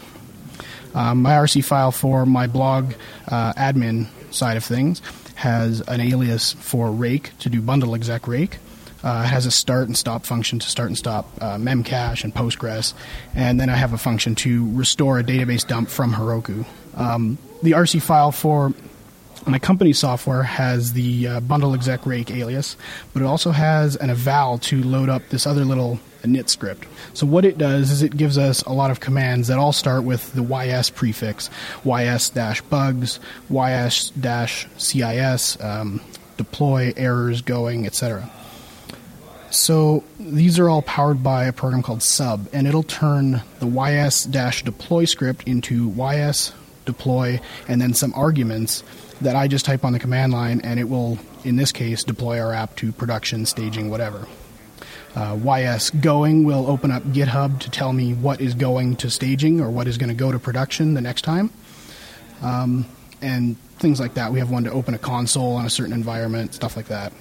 Um, 0.94 1.22
my 1.22 1.32
RC 1.32 1.64
file 1.64 1.90
for 1.90 2.24
my 2.24 2.46
blog 2.46 2.94
uh, 3.26 3.52
admin 3.54 4.06
side 4.32 4.56
of 4.56 4.64
things 4.64 5.02
has 5.34 5.80
an 5.82 6.00
alias 6.00 6.52
for 6.52 6.90
rake 6.90 7.36
to 7.40 7.50
do 7.50 7.60
bundle 7.60 7.94
exec 7.94 8.28
rake. 8.28 8.58
Uh, 9.02 9.24
it 9.26 9.28
has 9.28 9.44
a 9.44 9.50
start 9.50 9.88
and 9.88 9.96
stop 9.98 10.24
function 10.24 10.58
to 10.58 10.66
start 10.66 10.88
and 10.88 10.96
stop 10.96 11.28
uh, 11.40 11.56
memcache 11.56 12.24
and 12.24 12.34
Postgres, 12.34 12.94
and 13.34 13.60
then 13.60 13.68
I 13.68 13.74
have 13.74 13.92
a 13.92 13.98
function 13.98 14.34
to 14.36 14.70
restore 14.74 15.18
a 15.18 15.24
database 15.24 15.66
dump 15.66 15.90
from 15.90 16.14
Heroku. 16.14 16.64
Um, 16.94 17.36
the 17.62 17.72
RC 17.72 18.00
file 18.00 18.32
for 18.32 18.72
my 19.46 19.58
company 19.58 19.92
software 19.92 20.42
has 20.42 20.92
the 20.92 21.28
uh, 21.28 21.40
bundle 21.40 21.74
exec 21.74 22.06
rake 22.06 22.30
alias, 22.30 22.76
but 23.12 23.22
it 23.22 23.26
also 23.26 23.50
has 23.50 23.96
an 23.96 24.10
eval 24.10 24.58
to 24.58 24.82
load 24.82 25.08
up 25.08 25.28
this 25.28 25.46
other 25.46 25.64
little 25.64 25.98
init 26.22 26.48
script. 26.48 26.86
So 27.12 27.26
what 27.26 27.44
it 27.44 27.58
does 27.58 27.90
is 27.90 28.02
it 28.02 28.16
gives 28.16 28.38
us 28.38 28.62
a 28.62 28.72
lot 28.72 28.90
of 28.90 29.00
commands 29.00 29.48
that 29.48 29.58
all 29.58 29.72
start 29.72 30.04
with 30.04 30.32
the 30.32 30.42
ys 30.42 30.90
prefix, 30.90 31.50
ys-bugs, 31.84 33.20
ys-cis, 33.50 35.62
um, 35.62 36.00
deploy, 36.36 36.92
errors, 36.96 37.42
going, 37.42 37.86
etc. 37.86 38.30
So 39.50 40.02
these 40.18 40.58
are 40.58 40.68
all 40.68 40.82
powered 40.82 41.22
by 41.22 41.44
a 41.44 41.52
program 41.52 41.82
called 41.82 42.02
sub, 42.02 42.48
and 42.52 42.66
it'll 42.66 42.82
turn 42.82 43.42
the 43.60 43.68
ys-deploy 43.68 45.04
script 45.04 45.46
into 45.46 45.90
ys 45.90 46.52
deploy 46.84 47.40
and 47.68 47.80
then 47.80 47.94
some 47.94 48.12
arguments 48.14 48.82
that 49.20 49.36
I 49.36 49.48
just 49.48 49.64
type 49.64 49.84
on 49.84 49.92
the 49.92 49.98
command 49.98 50.32
line, 50.32 50.60
and 50.62 50.78
it 50.80 50.88
will, 50.88 51.18
in 51.44 51.56
this 51.56 51.72
case, 51.72 52.04
deploy 52.04 52.40
our 52.40 52.52
app 52.52 52.76
to 52.76 52.92
production, 52.92 53.46
staging, 53.46 53.90
whatever. 53.90 54.26
Uh, 55.14 55.38
YS 55.42 55.90
going 55.90 56.44
will 56.44 56.66
open 56.66 56.90
up 56.90 57.02
GitHub 57.04 57.60
to 57.60 57.70
tell 57.70 57.92
me 57.92 58.14
what 58.14 58.40
is 58.40 58.54
going 58.54 58.96
to 58.96 59.10
staging 59.10 59.60
or 59.60 59.70
what 59.70 59.86
is 59.86 59.96
going 59.96 60.08
to 60.08 60.14
go 60.14 60.32
to 60.32 60.38
production 60.38 60.94
the 60.94 61.00
next 61.00 61.22
time. 61.22 61.50
Um, 62.42 62.86
and 63.22 63.56
things 63.78 64.00
like 64.00 64.14
that. 64.14 64.32
We 64.32 64.40
have 64.40 64.50
one 64.50 64.64
to 64.64 64.72
open 64.72 64.94
a 64.94 64.98
console 64.98 65.54
on 65.54 65.64
a 65.64 65.70
certain 65.70 65.92
environment, 65.92 66.54
stuff 66.54 66.76
like 66.76 66.86
that. 66.86 67.12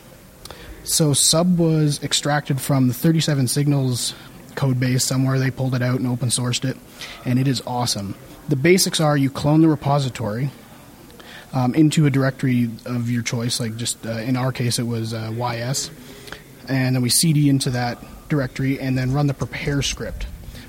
So 0.84 1.14
sub 1.14 1.60
was 1.60 2.04
extracted 2.04 2.60
from 2.60 2.88
the 2.88 2.94
37 2.94 3.48
signals 3.48 4.14
code 4.56 4.80
base 4.80 5.04
somewhere. 5.04 5.40
They 5.40 5.52
pulled 5.52 5.76
it 5.76 5.82
out 5.82 6.00
and 6.00 6.08
open 6.08 6.30
sourced 6.30 6.68
it, 6.68 6.78
and 7.26 7.40
it 7.40 7.48
is 7.48 7.62
awesome. 7.66 8.16
The 8.50 8.56
basics 8.56 9.00
are 9.00 9.16
you 9.16 9.30
clone 9.30 9.62
the 9.62 9.68
repository, 9.68 10.50
um, 11.54 11.76
into 11.76 12.06
a 12.06 12.10
directory 12.10 12.70
of 12.86 13.10
your 13.10 13.22
choice. 13.22 13.60
Like 13.60 13.78
just 13.78 14.06
uh, 14.06 14.12
in 14.12 14.36
our 14.36 14.52
case, 14.52 14.80
it 14.80 14.84
was 14.84 15.14
uh, 15.14 15.32
YS, 15.32 15.92
and 16.68 16.96
then 16.96 17.02
we 17.02 17.10
cd 17.10 17.48
into 17.48 17.70
that 17.70 18.00
directory 18.30 18.80
and 18.80 18.98
then 18.98 19.14
run 19.14 19.28
the 19.28 19.34
prepare 19.34 19.82
script 19.82 20.26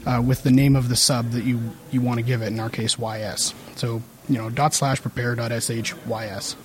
uh, 0.06 0.22
with 0.24 0.42
the 0.42 0.50
name 0.50 0.76
of 0.76 0.88
the 0.88 0.96
sub 0.96 1.30
that 1.30 1.44
you 1.44 1.60
you 1.90 2.00
want 2.00 2.18
to 2.18 2.22
give 2.22 2.42
it. 2.42 2.48
In 2.48 2.60
our 2.60 2.70
case, 2.70 2.98
YS. 2.98 3.54
So 3.76 4.02
you 4.28 4.38
know 4.38 4.50
dot 4.50 4.74
slash 4.74 5.00
prepare 5.00 5.34
dot 5.34 5.50
sh 5.62 5.94
ys. 6.06 6.56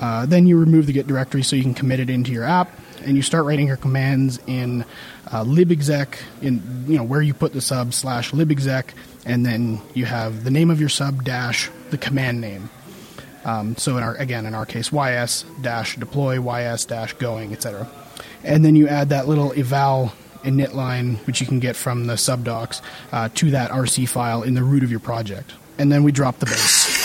Uh, 0.00 0.26
then 0.26 0.46
you 0.46 0.58
remove 0.58 0.86
the 0.86 0.92
git 0.92 1.08
directory 1.08 1.42
so 1.42 1.56
you 1.56 1.62
can 1.62 1.74
commit 1.74 1.98
it 1.98 2.08
into 2.08 2.30
your 2.30 2.44
app, 2.44 2.70
and 3.04 3.16
you 3.16 3.22
start 3.22 3.44
writing 3.44 3.66
your 3.66 3.76
commands 3.76 4.38
in 4.46 4.84
uh, 5.30 5.44
libexec 5.44 6.18
in 6.40 6.84
you 6.88 6.96
know 6.96 7.04
where 7.04 7.22
you 7.22 7.34
put 7.34 7.52
the 7.52 7.60
sub 7.60 7.92
slash 7.92 8.32
libexec, 8.32 8.90
and 9.28 9.44
then 9.44 9.80
you 9.94 10.06
have 10.06 10.42
the 10.42 10.50
name 10.50 10.70
of 10.70 10.80
your 10.80 10.88
sub 10.88 11.22
dash 11.22 11.70
the 11.90 11.98
command 11.98 12.40
name. 12.40 12.70
Um, 13.44 13.76
so 13.76 13.96
in 13.96 14.02
our 14.02 14.14
again 14.16 14.46
in 14.46 14.54
our 14.54 14.66
case, 14.66 14.92
ys 14.92 15.44
dash 15.60 15.96
deploy, 15.96 16.40
ys 16.40 16.84
dash 16.84 17.12
going, 17.14 17.52
etc. 17.52 17.88
And 18.42 18.64
then 18.64 18.74
you 18.74 18.88
add 18.88 19.10
that 19.10 19.28
little 19.28 19.52
eval 19.52 20.12
init 20.42 20.72
line, 20.72 21.16
which 21.26 21.40
you 21.40 21.46
can 21.46 21.60
get 21.60 21.76
from 21.76 22.06
the 22.06 22.14
subdocs, 22.14 22.80
uh, 23.12 23.28
to 23.34 23.50
that 23.50 23.70
RC 23.70 24.08
file 24.08 24.42
in 24.42 24.54
the 24.54 24.62
root 24.62 24.82
of 24.82 24.90
your 24.90 25.00
project. 25.00 25.52
And 25.78 25.92
then 25.92 26.02
we 26.02 26.12
drop 26.12 26.38
the 26.38 26.46
base. 26.46 26.96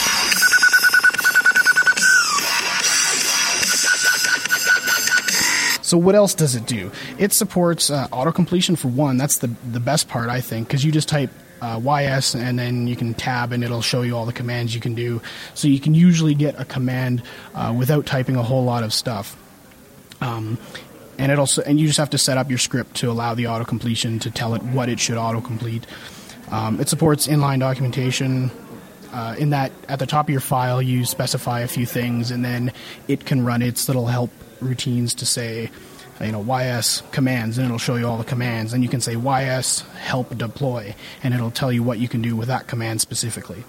So 5.82 5.98
what 5.98 6.16
else 6.16 6.34
does 6.34 6.56
it 6.56 6.66
do? 6.66 6.92
It 7.20 7.34
supports 7.34 7.92
uh, 7.92 8.08
auto 8.12 8.32
completion 8.32 8.76
for 8.76 8.88
one. 8.88 9.18
That's 9.18 9.38
the 9.38 9.48
the 9.72 9.80
best 9.80 10.08
part, 10.08 10.30
I 10.30 10.42
think, 10.42 10.68
because 10.68 10.84
you 10.84 10.92
just 10.92 11.08
type 11.08 11.30
uh, 11.63 11.80
YS, 11.80 12.36
and 12.36 12.60
then 12.60 12.88
you 12.88 12.95
can 12.95 13.13
tab, 13.13 13.54
and 13.54 13.63
it'll 13.63 13.82
show 13.82 14.02
you 14.02 14.15
all 14.17 14.26
the 14.26 14.34
commands 14.34 14.76
you 14.76 14.82
can 14.82 14.93
do. 14.95 15.21
So 15.54 15.67
you 15.69 15.80
can 15.80 15.93
usually 15.95 16.36
get 16.36 16.60
a 16.60 16.65
command 16.65 17.23
uh, 17.56 17.73
without 17.78 18.06
typing 18.06 18.36
a 18.36 18.43
whole 18.43 18.65
lot 18.65 18.84
of 18.84 18.91
stuff. 18.93 19.38
Um, 20.21 20.58
and 21.17 21.32
it'll 21.32 21.43
s- 21.43 21.60
and 21.60 21.80
you 21.80 21.88
just 21.88 21.99
have 21.99 22.10
to 22.12 22.17
set 22.17 22.38
up 22.38 22.49
your 22.49 22.60
script 22.60 22.95
to 22.97 23.10
allow 23.10 23.34
the 23.36 23.47
auto 23.47 23.63
completion 23.65 24.19
to 24.19 24.32
tell 24.32 24.56
it 24.56 24.62
what 24.63 24.89
it 24.89 24.99
should 24.99 25.17
auto 25.17 25.41
complete. 25.41 25.86
Um, 26.52 26.80
it 26.82 26.89
supports 26.89 27.28
inline 27.28 27.60
documentation. 27.60 28.52
Uh, 29.13 29.36
in 29.38 29.52
that, 29.52 29.71
at 29.88 29.99
the 29.99 30.08
top 30.08 30.26
of 30.26 30.32
your 30.32 30.41
file, 30.41 30.82
you 30.82 31.06
specify 31.06 31.60
a 31.62 31.67
few 31.67 31.86
things, 31.86 32.32
and 32.32 32.43
then 32.43 32.71
it 33.08 33.26
can 33.26 33.45
run 33.45 33.62
its 33.62 33.88
little 33.88 34.08
help 34.08 34.32
routines 34.60 35.13
to 35.13 35.26
say, 35.26 35.69
you 36.26 36.32
know, 36.32 36.44
ys 36.60 37.04
commands, 37.12 37.58
and 37.58 37.66
it'll 37.66 37.78
show 37.78 37.96
you 37.96 38.08
all 38.08 38.18
the 38.18 38.24
commands. 38.24 38.74
And 38.74 38.84
you 38.84 38.90
can 38.90 39.02
say 39.02 39.16
ys 39.16 39.82
help 40.00 40.38
deploy, 40.38 40.96
and 41.24 41.34
it'll 41.34 41.52
tell 41.52 41.72
you 41.72 41.84
what 41.84 42.00
you 42.00 42.08
can 42.08 42.22
do 42.22 42.36
with 42.36 42.48
that 42.48 42.68
command 42.68 43.02
specifically. 43.02 43.64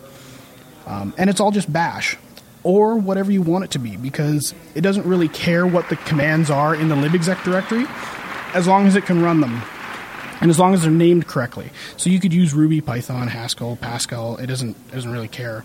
Um, 0.87 1.15
and 1.17 1.31
it's 1.31 1.41
all 1.41 1.51
just 1.51 1.73
bash 1.73 2.17
or 2.63 2.97
whatever 2.97 3.31
you 3.31 3.43
want 3.43 3.65
it 3.65 3.71
to 3.73 3.79
be 3.79 3.97
because 3.97 4.55
it 4.75 4.81
doesn't 4.81 5.07
really 5.07 5.29
care 5.29 5.67
what 5.67 5.89
the 5.89 5.97
commands 5.97 6.51
are 6.51 6.75
in 6.75 6.89
the 6.89 6.95
libexec 6.95 7.43
directory 7.45 7.85
as 8.55 8.67
long 8.67 8.87
as 8.87 8.97
it 8.97 9.05
can 9.05 9.23
run 9.23 9.41
them 9.41 9.63
and 10.41 10.51
as 10.51 10.59
long 10.59 10.75
as 10.75 10.83
they're 10.83 10.91
named 10.91 11.27
correctly. 11.27 11.71
So 11.97 12.11
you 12.11 12.21
could 12.21 12.33
use 12.33 12.53
Ruby, 12.53 12.81
Python, 12.81 13.29
Haskell, 13.29 13.77
Pascal. 13.77 14.37
It 14.39 14.47
doesn't 14.47 14.77
it 14.89 14.93
doesn't 14.93 15.11
really 15.11 15.29
care. 15.29 15.65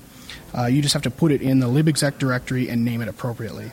Uh, 0.58 0.66
you 0.66 0.82
just 0.82 0.94
have 0.94 1.04
to 1.04 1.12
put 1.12 1.32
it 1.32 1.42
in 1.42 1.60
the 1.60 1.68
libexec 1.68 2.18
directory 2.18 2.70
and 2.70 2.84
name 2.84 3.02
it 3.02 3.08
appropriately. 3.08 3.72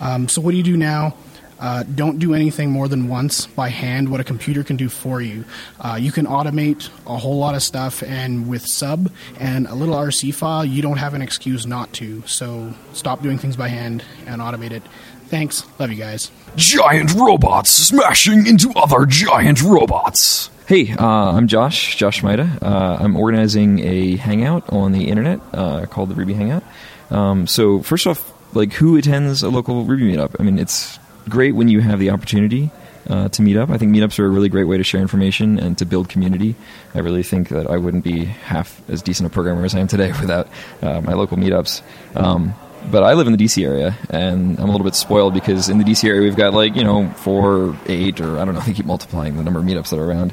Um, 0.00 0.28
so 0.28 0.40
what 0.40 0.52
do 0.52 0.56
you 0.56 0.62
do 0.62 0.76
now? 0.76 1.14
Uh, 1.58 1.82
don't 1.82 2.18
do 2.18 2.34
anything 2.34 2.70
more 2.70 2.88
than 2.88 3.08
once 3.08 3.46
by 3.46 3.68
hand 3.68 4.08
what 4.10 4.20
a 4.20 4.24
computer 4.24 4.62
can 4.62 4.76
do 4.76 4.88
for 4.88 5.20
you. 5.20 5.44
Uh, 5.80 5.98
you 6.00 6.12
can 6.12 6.26
automate 6.26 6.88
a 7.06 7.16
whole 7.16 7.38
lot 7.38 7.54
of 7.54 7.62
stuff, 7.62 8.02
and 8.02 8.48
with 8.48 8.66
sub 8.66 9.10
and 9.38 9.66
a 9.66 9.74
little 9.74 9.94
RC 9.94 10.34
file, 10.34 10.64
you 10.64 10.82
don't 10.82 10.98
have 10.98 11.14
an 11.14 11.22
excuse 11.22 11.66
not 11.66 11.92
to. 11.94 12.22
So 12.26 12.72
stop 12.92 13.22
doing 13.22 13.38
things 13.38 13.56
by 13.56 13.68
hand 13.68 14.04
and 14.26 14.40
automate 14.40 14.70
it. 14.70 14.82
Thanks. 15.26 15.62
Love 15.78 15.90
you 15.90 15.96
guys. 15.96 16.30
Giant 16.56 17.14
robots 17.14 17.70
smashing 17.70 18.46
into 18.46 18.72
other 18.74 19.04
giant 19.04 19.62
robots. 19.62 20.48
Hey, 20.66 20.92
uh, 20.92 21.06
I'm 21.06 21.48
Josh, 21.48 21.96
Josh 21.96 22.20
Szmajda. 22.22 22.62
Uh, 22.62 22.98
I'm 23.00 23.16
organizing 23.16 23.80
a 23.80 24.16
hangout 24.16 24.70
on 24.70 24.92
the 24.92 25.08
internet 25.08 25.40
uh, 25.52 25.86
called 25.86 26.10
the 26.10 26.14
Ruby 26.14 26.34
Hangout. 26.34 26.62
Um, 27.10 27.46
so, 27.46 27.80
first 27.80 28.06
off, 28.06 28.32
like, 28.54 28.72
who 28.74 28.96
attends 28.96 29.42
a 29.42 29.48
local 29.48 29.84
Ruby 29.84 30.12
meetup? 30.14 30.36
I 30.38 30.42
mean, 30.42 30.58
it's 30.58 30.98
great 31.28 31.54
when 31.54 31.68
you 31.68 31.80
have 31.80 31.98
the 31.98 32.10
opportunity 32.10 32.70
uh, 33.08 33.28
to 33.30 33.42
meet 33.42 33.56
up. 33.56 33.70
I 33.70 33.78
think 33.78 33.94
meetups 33.94 34.18
are 34.18 34.26
a 34.26 34.28
really 34.28 34.48
great 34.48 34.64
way 34.64 34.76
to 34.76 34.84
share 34.84 35.00
information 35.00 35.58
and 35.58 35.76
to 35.78 35.86
build 35.86 36.08
community. 36.08 36.54
I 36.94 37.00
really 37.00 37.22
think 37.22 37.48
that 37.48 37.68
I 37.68 37.76
wouldn't 37.78 38.04
be 38.04 38.24
half 38.24 38.80
as 38.88 39.02
decent 39.02 39.26
a 39.26 39.30
programmer 39.30 39.64
as 39.64 39.74
I 39.74 39.80
am 39.80 39.88
today 39.88 40.12
without 40.20 40.48
uh, 40.82 41.00
my 41.00 41.14
local 41.14 41.36
meetups. 41.36 41.82
Um, 42.14 42.54
but 42.90 43.02
I 43.02 43.14
live 43.14 43.26
in 43.26 43.36
the 43.36 43.44
DC 43.44 43.64
area, 43.64 43.96
and 44.08 44.58
I'm 44.58 44.68
a 44.68 44.72
little 44.72 44.84
bit 44.84 44.94
spoiled 44.94 45.34
because 45.34 45.68
in 45.68 45.78
the 45.78 45.84
DC 45.84 46.08
area 46.08 46.22
we've 46.22 46.36
got 46.36 46.54
like 46.54 46.76
you 46.76 46.84
know 46.84 47.08
four, 47.10 47.76
eight, 47.86 48.20
or 48.20 48.38
I 48.38 48.44
don't 48.44 48.54
know. 48.54 48.60
They 48.66 48.72
keep 48.72 48.86
multiplying 48.86 49.36
the 49.36 49.42
number 49.42 49.60
of 49.60 49.66
meetups 49.66 49.90
that 49.90 49.98
are 49.98 50.04
around. 50.04 50.32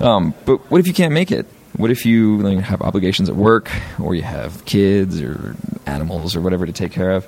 Um, 0.00 0.34
but 0.44 0.70
what 0.70 0.78
if 0.78 0.86
you 0.86 0.94
can't 0.94 1.12
make 1.12 1.32
it? 1.32 1.46
What 1.76 1.90
if 1.90 2.06
you 2.06 2.38
like, 2.38 2.64
have 2.64 2.82
obligations 2.82 3.28
at 3.28 3.36
work, 3.36 3.70
or 4.00 4.14
you 4.14 4.22
have 4.22 4.64
kids 4.64 5.20
or 5.20 5.56
animals 5.86 6.34
or 6.36 6.40
whatever 6.40 6.66
to 6.66 6.72
take 6.72 6.92
care 6.92 7.10
of? 7.10 7.26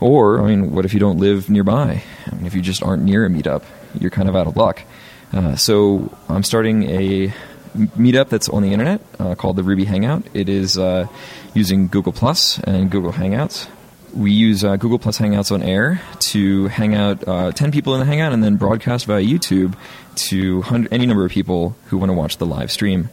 Or, 0.00 0.40
I 0.40 0.48
mean, 0.48 0.72
what 0.72 0.84
if 0.84 0.92
you 0.92 1.00
don't 1.00 1.18
live 1.18 1.48
nearby? 1.48 2.02
I 2.26 2.34
mean, 2.34 2.46
if 2.46 2.54
you 2.54 2.60
just 2.60 2.82
aren't 2.82 3.02
near 3.02 3.24
a 3.24 3.30
meetup, 3.30 3.62
you're 3.98 4.10
kind 4.10 4.28
of 4.28 4.36
out 4.36 4.46
of 4.46 4.56
luck. 4.56 4.82
Uh, 5.32 5.56
so 5.56 6.14
I'm 6.28 6.42
starting 6.42 6.84
a 6.90 7.32
meetup 7.76 8.28
that's 8.28 8.48
on 8.48 8.62
the 8.62 8.72
internet 8.72 9.00
uh, 9.18 9.34
called 9.34 9.56
the 9.56 9.62
Ruby 9.62 9.84
Hangout. 9.84 10.24
It 10.34 10.48
is 10.48 10.78
uh, 10.78 11.06
using 11.54 11.88
Google 11.88 12.12
Plus 12.12 12.58
and 12.60 12.90
Google 12.90 13.12
Hangouts. 13.12 13.68
We 14.14 14.32
use 14.32 14.64
uh, 14.64 14.76
Google 14.76 14.98
Plus 14.98 15.18
Hangouts 15.18 15.52
on 15.52 15.62
air 15.62 16.00
to 16.20 16.68
hang 16.68 16.94
out 16.94 17.26
uh, 17.26 17.52
10 17.52 17.72
people 17.72 17.94
in 17.94 18.00
the 18.00 18.06
Hangout 18.06 18.32
and 18.32 18.42
then 18.42 18.56
broadcast 18.56 19.06
via 19.06 19.22
YouTube 19.22 19.74
to 20.14 20.56
100, 20.60 20.92
any 20.92 21.06
number 21.06 21.24
of 21.24 21.30
people 21.30 21.76
who 21.86 21.98
want 21.98 22.10
to 22.10 22.14
watch 22.14 22.38
the 22.38 22.46
live 22.46 22.70
stream. 22.70 23.10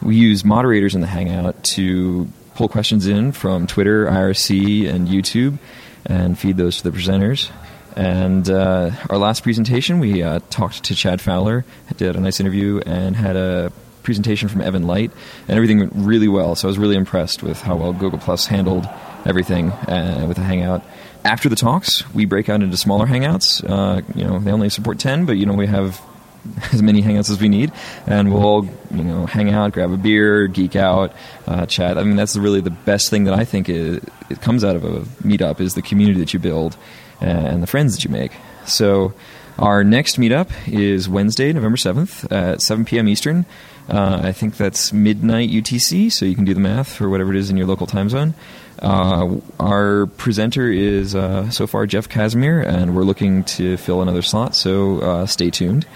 We 0.00 0.16
use 0.16 0.44
moderators 0.44 0.94
in 0.94 1.02
the 1.02 1.06
Hangout 1.06 1.62
to 1.64 2.28
pull 2.54 2.68
questions 2.68 3.06
in 3.06 3.32
from 3.32 3.66
Twitter, 3.66 4.06
IRC, 4.06 4.88
and 4.88 5.08
YouTube 5.08 5.58
and 6.06 6.38
feed 6.38 6.56
those 6.56 6.78
to 6.78 6.90
the 6.90 6.96
presenters. 6.96 7.50
And 7.96 8.48
uh, 8.48 8.92
our 9.08 9.18
last 9.18 9.42
presentation, 9.42 9.98
we 9.98 10.22
uh, 10.22 10.40
talked 10.50 10.84
to 10.84 10.94
Chad 10.94 11.20
Fowler, 11.20 11.64
did 11.96 12.16
a 12.16 12.20
nice 12.20 12.40
interview, 12.40 12.80
and 12.86 13.16
had 13.16 13.36
a 13.36 13.72
presentation 14.02 14.48
from 14.48 14.60
Evan 14.60 14.86
Light, 14.86 15.10
and 15.48 15.56
everything 15.56 15.80
went 15.80 15.92
really 15.94 16.28
well. 16.28 16.54
So 16.54 16.68
I 16.68 16.70
was 16.70 16.78
really 16.78 16.96
impressed 16.96 17.42
with 17.42 17.60
how 17.60 17.76
well 17.76 17.92
Google 17.92 18.18
Plus 18.18 18.46
handled 18.46 18.88
everything 19.26 19.70
uh, 19.70 20.24
with 20.26 20.36
the 20.36 20.42
Hangout. 20.42 20.82
After 21.24 21.48
the 21.48 21.56
talks, 21.56 22.08
we 22.14 22.24
break 22.24 22.48
out 22.48 22.62
into 22.62 22.76
smaller 22.76 23.06
Hangouts. 23.06 23.62
Uh, 23.68 24.02
you 24.14 24.24
know, 24.24 24.38
they 24.38 24.52
only 24.52 24.70
support 24.70 24.98
ten, 24.98 25.26
but 25.26 25.36
you 25.36 25.46
know 25.46 25.52
we 25.54 25.66
have 25.66 26.00
as 26.72 26.82
many 26.82 27.02
hangouts 27.02 27.30
as 27.30 27.40
we 27.40 27.48
need, 27.48 27.72
and 28.06 28.32
we'll 28.32 28.42
all 28.42 28.64
you 28.90 29.04
know 29.04 29.26
hang 29.26 29.50
out, 29.50 29.72
grab 29.72 29.90
a 29.90 29.96
beer, 29.96 30.46
geek 30.46 30.76
out, 30.76 31.12
uh, 31.46 31.66
chat. 31.66 31.98
I 31.98 32.02
mean, 32.02 32.16
that's 32.16 32.36
really 32.36 32.60
the 32.60 32.70
best 32.70 33.10
thing 33.10 33.24
that 33.24 33.34
I 33.34 33.44
think 33.44 33.68
it, 33.68 34.04
it 34.28 34.40
comes 34.40 34.64
out 34.64 34.76
of 34.76 34.84
a 34.84 35.00
meetup 35.22 35.60
is 35.60 35.74
the 35.74 35.82
community 35.82 36.20
that 36.20 36.32
you 36.32 36.40
build 36.40 36.76
and 37.20 37.62
the 37.62 37.66
friends 37.66 37.94
that 37.94 38.04
you 38.04 38.10
make. 38.10 38.32
So. 38.66 39.12
Our 39.58 39.84
next 39.84 40.16
meetup 40.16 40.48
is 40.66 41.06
Wednesday, 41.06 41.52
November 41.52 41.76
7th 41.76 42.32
at 42.32 42.62
7 42.62 42.86
p.m. 42.86 43.06
Eastern. 43.06 43.44
Uh, 43.90 44.20
I 44.22 44.32
think 44.32 44.56
that's 44.56 44.92
midnight 44.92 45.50
UTC, 45.50 46.12
so 46.12 46.24
you 46.24 46.34
can 46.34 46.44
do 46.44 46.54
the 46.54 46.60
math 46.60 46.94
for 46.94 47.10
whatever 47.10 47.34
it 47.34 47.38
is 47.38 47.50
in 47.50 47.58
your 47.58 47.66
local 47.66 47.86
time 47.86 48.08
zone. 48.08 48.34
Uh, 48.78 49.36
our 49.58 50.06
presenter 50.06 50.70
is 50.70 51.14
uh, 51.14 51.50
so 51.50 51.66
far 51.66 51.86
Jeff 51.86 52.08
Casimir, 52.08 52.60
and 52.60 52.96
we're 52.96 53.02
looking 53.02 53.44
to 53.44 53.76
fill 53.76 54.00
another 54.00 54.22
slot, 54.22 54.54
so 54.54 55.00
uh, 55.00 55.26
stay 55.26 55.50
tuned. 55.50 55.86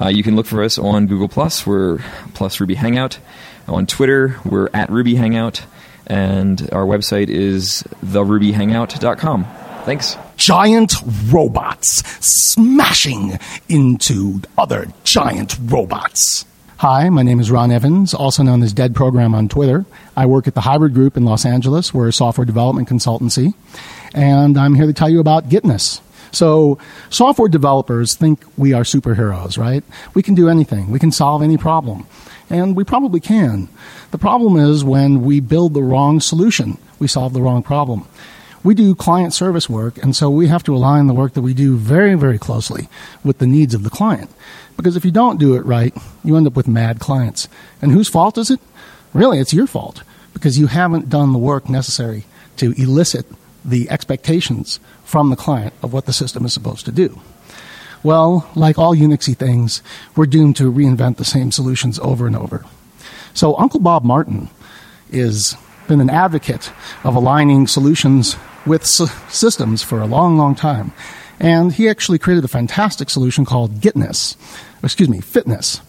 Uh, 0.00 0.08
you 0.08 0.22
can 0.22 0.36
look 0.36 0.46
for 0.46 0.62
us 0.62 0.78
on 0.78 1.06
Google 1.06 1.28
Plus. 1.28 1.66
We're 1.66 1.98
Plus 2.34 2.60
Ruby 2.60 2.74
Hangout. 2.74 3.18
On 3.68 3.86
Twitter, 3.86 4.36
we're 4.44 4.68
at 4.72 4.90
Ruby 4.90 5.16
Hangout, 5.16 5.62
and 6.06 6.68
our 6.72 6.84
website 6.84 7.28
is 7.28 7.82
therubyhangout.com. 8.04 9.44
Thanks. 9.84 10.16
Giant 10.36 10.94
robots 11.28 12.02
smashing 12.20 13.38
into 13.68 14.42
other 14.58 14.86
giant 15.04 15.56
robots. 15.64 16.44
Hi, 16.78 17.08
my 17.08 17.22
name 17.22 17.40
is 17.40 17.50
Ron 17.50 17.70
Evans, 17.70 18.12
also 18.12 18.42
known 18.42 18.62
as 18.62 18.74
Dead 18.74 18.94
Program 18.94 19.34
on 19.34 19.48
Twitter. 19.48 19.86
I 20.14 20.26
work 20.26 20.46
at 20.46 20.54
the 20.54 20.60
Hybrid 20.60 20.92
Group 20.92 21.16
in 21.16 21.24
Los 21.24 21.46
Angeles. 21.46 21.94
We're 21.94 22.08
a 22.08 22.12
software 22.12 22.44
development 22.44 22.88
consultancy. 22.88 23.54
And 24.14 24.58
I'm 24.58 24.74
here 24.74 24.86
to 24.86 24.92
tell 24.92 25.08
you 25.08 25.20
about 25.20 25.48
Gitnesse. 25.48 26.00
So, 26.32 26.78
software 27.10 27.48
developers 27.48 28.14
think 28.14 28.44
we 28.56 28.72
are 28.72 28.82
superheroes, 28.82 29.58
right? 29.58 29.84
We 30.14 30.22
can 30.22 30.34
do 30.34 30.48
anything, 30.48 30.90
we 30.90 30.98
can 30.98 31.12
solve 31.12 31.42
any 31.42 31.56
problem. 31.56 32.06
And 32.48 32.76
we 32.76 32.84
probably 32.84 33.20
can. 33.20 33.68
The 34.12 34.18
problem 34.18 34.56
is 34.56 34.84
when 34.84 35.22
we 35.22 35.40
build 35.40 35.74
the 35.74 35.82
wrong 35.82 36.20
solution, 36.20 36.78
we 36.98 37.08
solve 37.08 37.32
the 37.32 37.42
wrong 37.42 37.62
problem. 37.62 38.06
We 38.62 38.74
do 38.74 38.94
client 38.94 39.32
service 39.32 39.68
work, 39.68 40.02
and 40.02 40.14
so 40.14 40.28
we 40.28 40.48
have 40.48 40.64
to 40.64 40.74
align 40.74 41.06
the 41.06 41.14
work 41.14 41.34
that 41.34 41.42
we 41.42 41.54
do 41.54 41.76
very, 41.76 42.14
very 42.14 42.38
closely 42.38 42.88
with 43.22 43.38
the 43.38 43.46
needs 43.46 43.74
of 43.74 43.84
the 43.84 43.90
client. 43.90 44.30
Because 44.76 44.96
if 44.96 45.04
you 45.04 45.10
don't 45.10 45.38
do 45.38 45.54
it 45.54 45.64
right, 45.64 45.94
you 46.24 46.36
end 46.36 46.46
up 46.46 46.56
with 46.56 46.68
mad 46.68 46.98
clients. 46.98 47.48
And 47.80 47.92
whose 47.92 48.08
fault 48.08 48.36
is 48.38 48.50
it? 48.50 48.60
Really, 49.12 49.38
it's 49.38 49.54
your 49.54 49.66
fault 49.66 50.02
because 50.34 50.58
you 50.58 50.66
haven't 50.66 51.08
done 51.08 51.32
the 51.32 51.38
work 51.38 51.68
necessary 51.68 52.24
to 52.56 52.72
elicit 52.72 53.26
the 53.66 53.90
expectations 53.90 54.80
from 55.04 55.30
the 55.30 55.36
client 55.36 55.74
of 55.82 55.92
what 55.92 56.06
the 56.06 56.12
system 56.12 56.44
is 56.44 56.52
supposed 56.52 56.84
to 56.86 56.92
do. 56.92 57.20
Well, 58.02 58.48
like 58.54 58.78
all 58.78 58.94
Unixy 58.94 59.36
things, 59.36 59.82
we're 60.14 60.26
doomed 60.26 60.56
to 60.56 60.72
reinvent 60.72 61.16
the 61.16 61.24
same 61.24 61.50
solutions 61.50 61.98
over 61.98 62.26
and 62.26 62.36
over. 62.36 62.64
So 63.34 63.56
Uncle 63.58 63.80
Bob 63.80 64.04
Martin 64.04 64.48
is 65.10 65.56
been 65.88 66.00
an 66.00 66.10
advocate 66.10 66.72
of 67.04 67.14
aligning 67.14 67.66
solutions 67.66 68.36
with 68.64 68.82
s- 68.82 69.10
systems 69.28 69.82
for 69.82 70.00
a 70.00 70.06
long, 70.06 70.36
long 70.36 70.54
time. 70.54 70.92
And 71.38 71.72
he 71.72 71.88
actually 71.88 72.18
created 72.18 72.44
a 72.44 72.48
fantastic 72.48 73.10
solution 73.10 73.44
called 73.44 73.80
Gitnesse, 73.80 74.36
excuse 74.82 75.08
me, 75.08 75.20
FitNesse. 75.20 75.80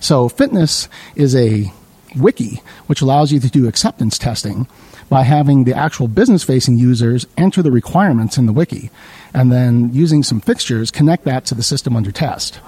So 0.00 0.28
FitNesse 0.28 0.88
is 1.14 1.36
a 1.36 1.72
wiki 2.16 2.62
which 2.86 3.00
allows 3.00 3.32
you 3.32 3.40
to 3.40 3.48
do 3.48 3.68
acceptance 3.68 4.18
testing 4.18 4.66
by 5.12 5.24
having 5.24 5.64
the 5.64 5.74
actual 5.74 6.08
business 6.08 6.42
facing 6.42 6.78
users 6.78 7.26
enter 7.36 7.60
the 7.60 7.70
requirements 7.70 8.38
in 8.38 8.46
the 8.46 8.52
wiki 8.52 8.90
and 9.34 9.52
then 9.52 9.92
using 9.92 10.22
some 10.22 10.40
fixtures 10.40 10.90
connect 10.90 11.24
that 11.24 11.44
to 11.44 11.54
the 11.54 11.62
system 11.62 11.94
under 11.94 12.10
test. 12.10 12.58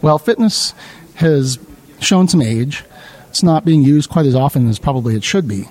Well, 0.00 0.16
FitNesse 0.16 0.72
has 1.16 1.58
shown 1.98 2.28
some 2.28 2.42
age. 2.42 2.84
It's 3.28 3.42
not 3.42 3.64
being 3.64 3.82
used 3.82 4.08
quite 4.08 4.26
as 4.26 4.36
often 4.36 4.68
as 4.68 4.78
probably 4.78 5.16
it 5.16 5.24
should 5.24 5.48
be. 5.48 5.68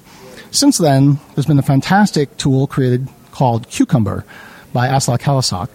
Since 0.51 0.77
then, 0.77 1.21
there's 1.36 1.45
been 1.45 1.58
a 1.58 1.62
fantastic 1.62 2.36
tool 2.36 2.67
created 2.67 3.08
called 3.32 3.69
Cucumber 3.69 4.25
by 4.73 4.89
Aslak 4.89 5.21
Hellesøy. 5.21 5.69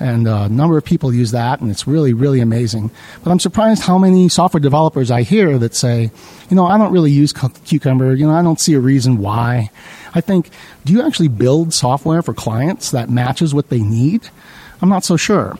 And 0.00 0.26
uh, 0.26 0.44
a 0.44 0.48
number 0.48 0.78
of 0.78 0.84
people 0.84 1.12
use 1.12 1.30
that, 1.32 1.60
and 1.60 1.70
it's 1.70 1.86
really, 1.86 2.14
really 2.14 2.40
amazing. 2.40 2.90
But 3.22 3.30
I'm 3.30 3.38
surprised 3.38 3.82
how 3.82 3.98
many 3.98 4.30
software 4.30 4.60
developers 4.60 5.10
I 5.10 5.22
hear 5.22 5.58
that 5.58 5.74
say, 5.74 6.10
you 6.48 6.56
know, 6.56 6.66
I 6.66 6.78
don't 6.78 6.90
really 6.90 7.10
use 7.10 7.32
Cucumber. 7.32 8.14
You 8.14 8.26
know, 8.26 8.34
I 8.34 8.42
don't 8.42 8.58
see 8.58 8.72
a 8.72 8.80
reason 8.80 9.18
why. 9.18 9.70
I 10.14 10.22
think, 10.22 10.50
do 10.86 10.94
you 10.94 11.06
actually 11.06 11.28
build 11.28 11.74
software 11.74 12.22
for 12.22 12.32
clients 12.32 12.90
that 12.92 13.10
matches 13.10 13.54
what 13.54 13.68
they 13.68 13.80
need? 13.80 14.28
I'm 14.80 14.88
not 14.88 15.04
so 15.04 15.18
sure. 15.18 15.58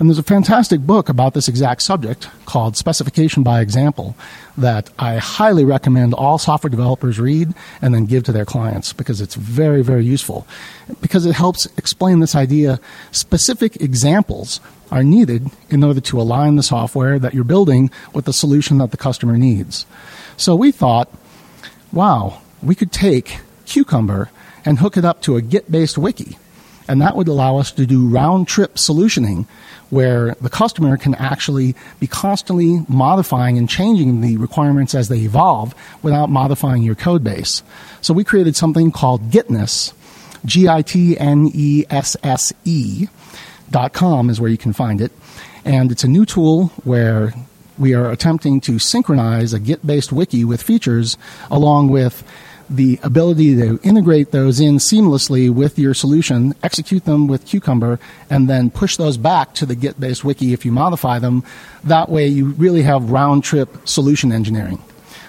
And 0.00 0.08
there's 0.08 0.18
a 0.18 0.22
fantastic 0.22 0.80
book 0.80 1.10
about 1.10 1.34
this 1.34 1.46
exact 1.46 1.82
subject 1.82 2.26
called 2.46 2.74
Specification 2.74 3.42
by 3.42 3.60
Example 3.60 4.16
that 4.56 4.88
I 4.98 5.18
highly 5.18 5.62
recommend 5.62 6.14
all 6.14 6.38
software 6.38 6.70
developers 6.70 7.20
read 7.20 7.52
and 7.82 7.92
then 7.92 8.06
give 8.06 8.24
to 8.24 8.32
their 8.32 8.46
clients 8.46 8.94
because 8.94 9.20
it's 9.20 9.34
very, 9.34 9.82
very 9.82 10.06
useful. 10.06 10.46
Because 11.02 11.26
it 11.26 11.34
helps 11.34 11.66
explain 11.76 12.20
this 12.20 12.34
idea. 12.34 12.80
Specific 13.12 13.76
examples 13.76 14.58
are 14.90 15.04
needed 15.04 15.50
in 15.68 15.84
order 15.84 16.00
to 16.00 16.18
align 16.18 16.56
the 16.56 16.62
software 16.62 17.18
that 17.18 17.34
you're 17.34 17.44
building 17.44 17.90
with 18.14 18.24
the 18.24 18.32
solution 18.32 18.78
that 18.78 18.92
the 18.92 18.96
customer 18.96 19.36
needs. 19.36 19.84
So 20.38 20.56
we 20.56 20.72
thought, 20.72 21.12
wow, 21.92 22.40
we 22.62 22.74
could 22.74 22.90
take 22.90 23.40
Cucumber 23.66 24.30
and 24.64 24.78
hook 24.78 24.96
it 24.96 25.04
up 25.04 25.20
to 25.22 25.36
a 25.36 25.42
Git 25.42 25.70
based 25.70 25.98
wiki. 25.98 26.38
And 26.88 27.02
that 27.02 27.16
would 27.16 27.28
allow 27.28 27.58
us 27.58 27.70
to 27.72 27.84
do 27.84 28.08
round 28.08 28.48
trip 28.48 28.76
solutioning 28.76 29.46
where 29.90 30.34
the 30.40 30.48
customer 30.48 30.96
can 30.96 31.14
actually 31.16 31.74
be 31.98 32.06
constantly 32.06 32.84
modifying 32.88 33.58
and 33.58 33.68
changing 33.68 34.20
the 34.20 34.36
requirements 34.36 34.94
as 34.94 35.08
they 35.08 35.18
evolve 35.18 35.74
without 36.02 36.30
modifying 36.30 36.82
your 36.82 36.94
code 36.94 37.22
base. 37.22 37.62
So 38.00 38.14
we 38.14 38.24
created 38.24 38.56
something 38.56 38.92
called 38.92 39.30
Gitnesse, 39.30 39.92
G 40.44 40.68
I 40.68 40.82
T 40.82 41.18
N 41.18 41.50
E 41.52 41.84
S 41.90 42.16
S 42.22 42.52
E 42.64 43.08
dot 43.70 43.92
com 43.92 44.30
is 44.30 44.40
where 44.40 44.50
you 44.50 44.58
can 44.58 44.72
find 44.72 45.00
it. 45.00 45.12
And 45.64 45.92
it's 45.92 46.04
a 46.04 46.08
new 46.08 46.24
tool 46.24 46.68
where 46.84 47.34
we 47.78 47.94
are 47.94 48.10
attempting 48.10 48.60
to 48.62 48.78
synchronize 48.78 49.52
a 49.52 49.60
Git 49.60 49.86
based 49.86 50.12
wiki 50.12 50.44
with 50.44 50.62
features 50.62 51.16
along 51.50 51.88
with 51.88 52.24
the 52.70 52.98
ability 53.02 53.56
to 53.56 53.80
integrate 53.82 54.30
those 54.30 54.60
in 54.60 54.76
seamlessly 54.76 55.50
with 55.50 55.78
your 55.78 55.92
solution, 55.92 56.54
execute 56.62 57.04
them 57.04 57.26
with 57.26 57.44
Cucumber, 57.44 57.98
and 58.30 58.48
then 58.48 58.70
push 58.70 58.96
those 58.96 59.16
back 59.16 59.54
to 59.54 59.66
the 59.66 59.74
Git 59.74 59.98
based 59.98 60.24
wiki 60.24 60.52
if 60.52 60.64
you 60.64 60.70
modify 60.70 61.18
them. 61.18 61.42
That 61.84 62.08
way, 62.08 62.28
you 62.28 62.46
really 62.52 62.82
have 62.82 63.10
round 63.10 63.42
trip 63.42 63.88
solution 63.88 64.30
engineering. 64.32 64.80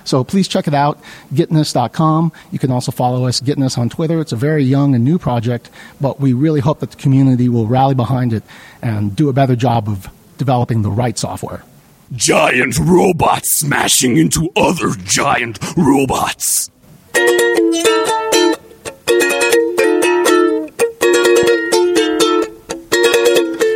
So 0.04 0.23
please 0.23 0.47
check 0.47 0.67
it 0.67 0.73
out, 0.73 0.99
gitnesse.com. 1.34 2.32
You 2.51 2.60
can 2.60 2.71
also 2.71 2.91
follow 2.91 3.25
us, 3.25 3.39
Gitnesse, 3.41 3.77
on 3.77 3.89
Twitter. 3.89 4.19
It's 4.19 4.32
a 4.32 4.38
very 4.38 4.63
young 4.63 4.95
and 4.95 5.04
new 5.04 5.17
project, 5.17 5.69
but 5.99 6.19
we 6.19 6.34
really 6.34 6.60
hope 6.60 6.80
that 6.80 6.91
the 6.91 6.97
community 6.97 7.49
will 7.49 7.67
rally 7.67 7.95
behind 7.95 8.34
it 8.34 8.43
and 8.82 9.15
do 9.15 9.30
a 9.30 9.34
better 9.34 9.56
job 9.56 9.88
of 9.88 10.08
developing 10.38 10.82
the 10.82 10.91
right 10.91 11.17
software. 11.17 11.63
Giant 12.13 12.77
robots 12.80 13.60
smashing 13.60 14.17
into 14.17 14.49
other 14.56 14.89
giant 15.06 15.60
robots. 15.77 16.69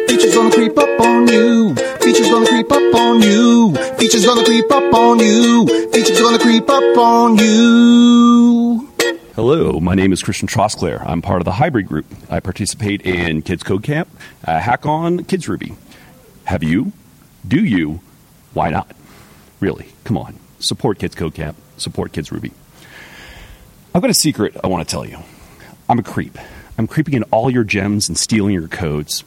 Features 0.08 0.34
gonna 0.34 0.52
creep 0.52 0.78
up 0.78 1.00
on 1.00 1.28
you. 1.28 1.76
Features 2.02 2.30
gonna 2.30 2.48
creep 2.48 2.72
up 2.72 2.96
on 2.96 3.22
you. 3.22 3.76
Features 3.98 4.26
gonna 4.26 4.44
creep 4.46 4.72
up 4.72 4.94
on 4.94 5.20
you. 5.20 5.68
Features 5.92 6.20
gonna 6.22 6.40
creep 6.40 6.70
up 6.70 6.98
on 6.98 7.38
you. 7.38 8.90
Hello, 9.36 9.80
my 9.80 9.96
name 9.96 10.14
is 10.14 10.24
Christian 10.24 10.48
Trosclair. 10.48 11.06
I'm 11.06 11.22
part 11.22 11.42
of 11.42 11.46
the 11.46 11.52
Hybrid 11.54 11.88
Group. 11.88 12.06
I 12.30 12.40
participate 12.40 13.02
in 13.02 13.42
Kids 13.42 13.64
Code 13.64 13.84
Camp, 13.84 14.08
uh, 14.46 14.60
Hack 14.60 14.86
On, 14.86 15.24
Kids 15.26 15.50
Ruby. 15.50 15.76
Have 16.46 16.64
you? 16.64 16.94
Do 17.46 17.64
you? 17.64 18.00
Why 18.54 18.70
not? 18.70 18.96
Really, 19.60 19.88
come 20.06 20.18
on. 20.18 20.40
Support 20.60 21.00
Kids 21.00 21.16
Code 21.16 21.34
Camp, 21.34 21.58
support 21.78 22.14
Kids 22.14 22.32
Ruby. 22.32 22.52
I've 23.96 24.02
got 24.02 24.12
a 24.12 24.14
secret 24.14 24.58
I 24.62 24.68
want 24.68 24.86
to 24.86 24.92
tell 24.92 25.06
you. 25.06 25.20
I'm 25.88 26.00
a 26.00 26.04
creep. 26.04 26.38
I'm 26.78 26.86
creeping 26.86 27.14
in 27.14 27.24
all 27.32 27.50
your 27.50 27.64
gems 27.64 28.10
and 28.10 28.18
stealing 28.18 28.54
your 28.54 28.68
codes. 28.68 29.24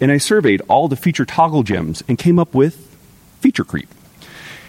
And 0.00 0.12
I 0.12 0.18
surveyed 0.18 0.62
all 0.68 0.86
the 0.86 0.94
feature 0.94 1.24
toggle 1.24 1.64
gems 1.64 2.04
and 2.06 2.16
came 2.16 2.38
up 2.38 2.54
with 2.54 2.96
feature 3.40 3.64
creep. 3.64 3.88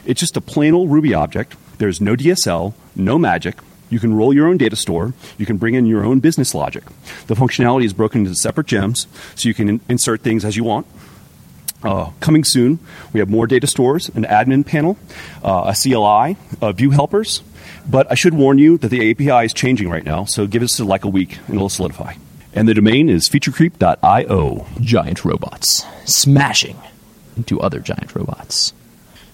It's 0.07 0.19
just 0.19 0.35
a 0.35 0.41
plain 0.41 0.73
old 0.73 0.89
Ruby 0.89 1.13
object. 1.13 1.55
There's 1.77 2.01
no 2.01 2.15
DSL, 2.15 2.73
no 2.95 3.19
magic. 3.19 3.59
You 3.91 3.99
can 3.99 4.15
roll 4.15 4.33
your 4.33 4.47
own 4.47 4.57
data 4.57 4.75
store. 4.75 5.13
You 5.37 5.45
can 5.45 5.57
bring 5.57 5.75
in 5.75 5.85
your 5.85 6.03
own 6.03 6.19
business 6.19 6.55
logic. 6.55 6.85
The 7.27 7.35
functionality 7.35 7.85
is 7.85 7.93
broken 7.93 8.21
into 8.21 8.33
separate 8.33 8.65
gems, 8.65 9.05
so 9.35 9.47
you 9.47 9.53
can 9.53 9.69
in- 9.69 9.81
insert 9.87 10.21
things 10.21 10.43
as 10.43 10.57
you 10.57 10.63
want. 10.63 10.87
Uh, 11.83 12.11
coming 12.19 12.43
soon, 12.43 12.79
we 13.11 13.19
have 13.19 13.29
more 13.29 13.45
data 13.45 13.67
stores, 13.67 14.09
an 14.09 14.23
admin 14.23 14.65
panel, 14.65 14.97
uh, 15.43 15.73
a 15.73 15.75
CLI, 15.75 16.37
uh, 16.61 16.71
view 16.71 16.91
helpers. 16.91 17.43
But 17.89 18.09
I 18.09 18.15
should 18.15 18.33
warn 18.33 18.57
you 18.57 18.77
that 18.77 18.89
the 18.89 19.11
API 19.11 19.45
is 19.45 19.53
changing 19.53 19.89
right 19.89 20.05
now, 20.05 20.25
so 20.25 20.47
give 20.47 20.63
us 20.63 20.79
like 20.79 21.03
a 21.03 21.09
week 21.09 21.39
and 21.47 21.55
it'll 21.55 21.69
solidify. 21.69 22.13
And 22.53 22.67
the 22.67 22.73
domain 22.73 23.09
is 23.09 23.27
featurecreep.io. 23.29 24.67
Giant 24.79 25.25
robots 25.25 25.85
smashing 26.05 26.77
into 27.35 27.59
other 27.59 27.79
giant 27.79 28.15
robots. 28.15 28.73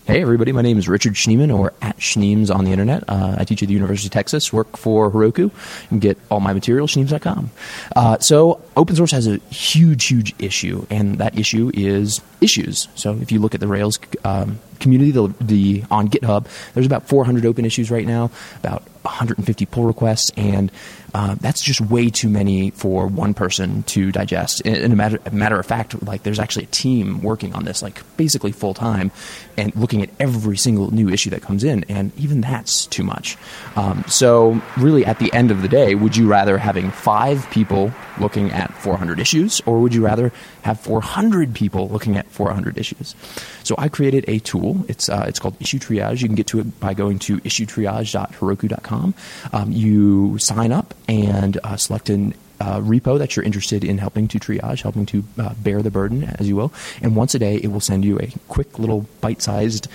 Hey, 0.10 0.24
everybody, 0.24 0.52
my 0.52 0.64
name 0.64 0.80
is 0.80 0.90
Richard 0.90 1.14
Schneeman, 1.14 1.56
or 1.56 1.72
at 1.84 1.96
Schneems 2.00 2.50
on 2.50 2.66
the 2.66 2.72
internet. 2.72 3.04
Uh, 3.08 3.36
I 3.38 3.44
teach 3.44 3.62
at 3.62 3.68
the 3.68 3.76
University 3.76 4.08
of 4.08 4.12
Texas, 4.12 4.52
work 4.52 4.76
for 4.76 5.12
Heroku, 5.12 5.52
and 5.92 6.02
get 6.02 6.18
all 6.32 6.40
my 6.40 6.52
material 6.52 6.88
schneems.com. 6.88 7.52
Uh, 7.96 8.18
so, 8.18 8.60
open 8.76 8.96
source 8.96 9.12
has 9.12 9.28
a 9.28 9.38
huge, 9.52 10.08
huge 10.08 10.34
issue, 10.40 10.84
and 10.90 11.20
that 11.20 11.38
issue 11.38 11.70
is 11.76 12.22
issues. 12.42 12.88
So, 12.96 13.20
if 13.22 13.32
you 13.32 13.38
look 13.40 13.54
at 13.54 13.60
the 13.60 13.68
Rails 13.68 14.00
um, 14.26 14.58
community, 14.80 15.12
the, 15.12 15.32
the 15.40 15.84
on 15.92 16.08
GitHub, 16.08 16.48
there's 16.74 16.88
about 16.88 17.08
400 17.08 17.46
open 17.46 17.64
issues 17.64 17.92
right 17.92 18.08
now, 18.08 18.32
about 18.64 18.82
150 19.04 19.68
pull 19.68 19.84
requests, 19.84 20.32
and 20.36 20.72
uh, 21.14 21.36
that's 21.40 21.62
just 21.62 21.82
way 21.82 22.10
too 22.10 22.30
many 22.30 22.72
for 22.72 23.08
one 23.08 23.34
person 23.34 23.84
to 23.84 24.12
digest. 24.12 24.62
In 24.62 24.92
a, 24.92 24.96
matter, 24.96 25.20
a 25.26 25.32
matter 25.32 25.60
of 25.60 25.66
fact, 25.66 26.02
like 26.04 26.24
there's 26.24 26.40
actually 26.40 26.66
a 26.66 26.68
team 26.68 27.22
working 27.22 27.54
on 27.54 27.66
this, 27.66 27.82
like 27.82 28.02
basically 28.18 28.52
full 28.52 28.74
time, 28.74 29.12
and 29.58 29.76
looking 29.76 30.02
at 30.02 30.10
every 30.20 30.58
single 30.58 30.92
new 30.92 31.10
issue 31.10 31.30
that 31.32 31.42
comes 31.42 31.64
in, 31.64 31.84
and 31.90 32.12
even 32.18 32.42
that's 32.42 32.86
too 32.86 33.04
much. 33.04 33.38
Um, 33.76 34.04
so, 34.08 34.62
really, 34.78 35.06
at 35.06 35.20
the 35.20 35.32
end 35.34 35.52
of 35.52 35.62
the 35.62 35.68
day, 35.68 35.96
would 35.96 36.16
you 36.16 36.28
rather 36.28 36.58
having 36.58 36.92
five 36.92 37.50
people 37.52 37.92
looking 38.20 38.52
at 38.52 38.74
400 38.74 39.20
issues, 39.20 39.62
or 39.66 39.80
would 39.80 39.94
you 39.94 40.04
rather 40.04 40.32
have 40.62 40.80
400 40.80 41.54
people 41.54 41.90
looking 41.90 42.18
at 42.18 42.28
400 42.28 42.78
issues? 42.78 43.16
So, 43.64 43.76
I 43.78 43.90
created 43.90 44.26
a 44.28 44.40
tool. 44.40 44.86
It's 44.88 45.10
uh, 45.10 45.26
it's 45.28 45.40
called 45.40 45.56
Issue 45.60 45.80
Triage. 45.80 46.22
You 46.22 46.28
can 46.28 46.36
get 46.36 46.48
to 46.48 46.60
it 46.60 46.80
by 46.80 46.94
going 46.94 47.20
to 47.20 47.40
issuetriage.heroku.com. 47.40 49.14
Um, 49.54 49.72
you 49.72 50.38
sign 50.38 50.72
up 50.72 50.94
and 51.10 51.60
uh, 51.64 51.76
select 51.76 52.10
an 52.10 52.36
uh, 52.60 52.80
repo 52.80 53.18
that 53.18 53.36
you're 53.36 53.46
interested 53.46 53.84
in 53.84 53.98
helping 53.98 54.28
to 54.28 54.40
triage, 54.40 54.84
helping 54.84 55.06
to 55.08 55.24
uh, 55.38 55.54
bear 55.56 55.82
the 55.82 55.90
burden, 55.90 56.24
as 56.24 56.48
you 56.48 56.56
will. 56.56 56.72
And 57.02 57.16
once 57.16 57.34
a 57.34 57.40
day, 57.40 57.56
it 57.56 57.68
will 57.72 57.80
send 57.80 58.06
you 58.06 58.20
a 58.20 58.28
quick 58.48 58.78
little 58.78 59.08
bite 59.22 59.42
sized 59.42 59.88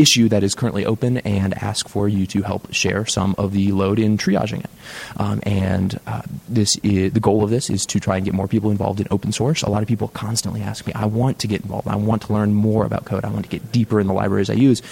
issue 0.00 0.28
that 0.28 0.42
is 0.42 0.54
currently 0.54 0.84
open 0.86 1.18
and 1.18 1.54
ask 1.62 1.88
for 1.88 2.08
you 2.08 2.26
to 2.26 2.42
help 2.42 2.72
share 2.72 3.06
some 3.06 3.34
of 3.38 3.52
the 3.52 3.72
load 3.72 3.98
in 3.98 4.16
triaging 4.18 4.64
it. 4.64 4.70
Um, 5.16 5.40
and 5.44 6.00
uh, 6.06 6.22
this 6.48 6.76
is, 6.82 7.12
the 7.12 7.20
goal 7.20 7.44
of 7.44 7.50
this 7.50 7.70
is 7.70 7.86
to 7.86 8.00
try 8.00 8.16
and 8.16 8.24
get 8.24 8.34
more 8.34 8.48
people 8.48 8.70
involved 8.70 9.00
in 9.00 9.06
open 9.10 9.32
source. 9.32 9.62
A 9.62 9.70
lot 9.70 9.82
of 9.82 9.88
people 9.88 10.08
constantly 10.08 10.62
ask 10.62 10.86
me, 10.86 10.92
I 10.94 11.06
want 11.06 11.38
to 11.40 11.46
get 11.46 11.62
involved. 11.62 11.88
I 11.88 11.96
want 11.96 12.22
to 12.22 12.32
learn 12.32 12.54
more 12.54 12.84
about 12.84 13.04
code. 13.04 13.24
I 13.24 13.30
want 13.30 13.44
to 13.44 13.50
get 13.50 13.72
deeper 13.72 14.00
in 14.00 14.06
the 14.06 14.12
libraries 14.12 14.50
I 14.50 14.54
use. 14.54 14.82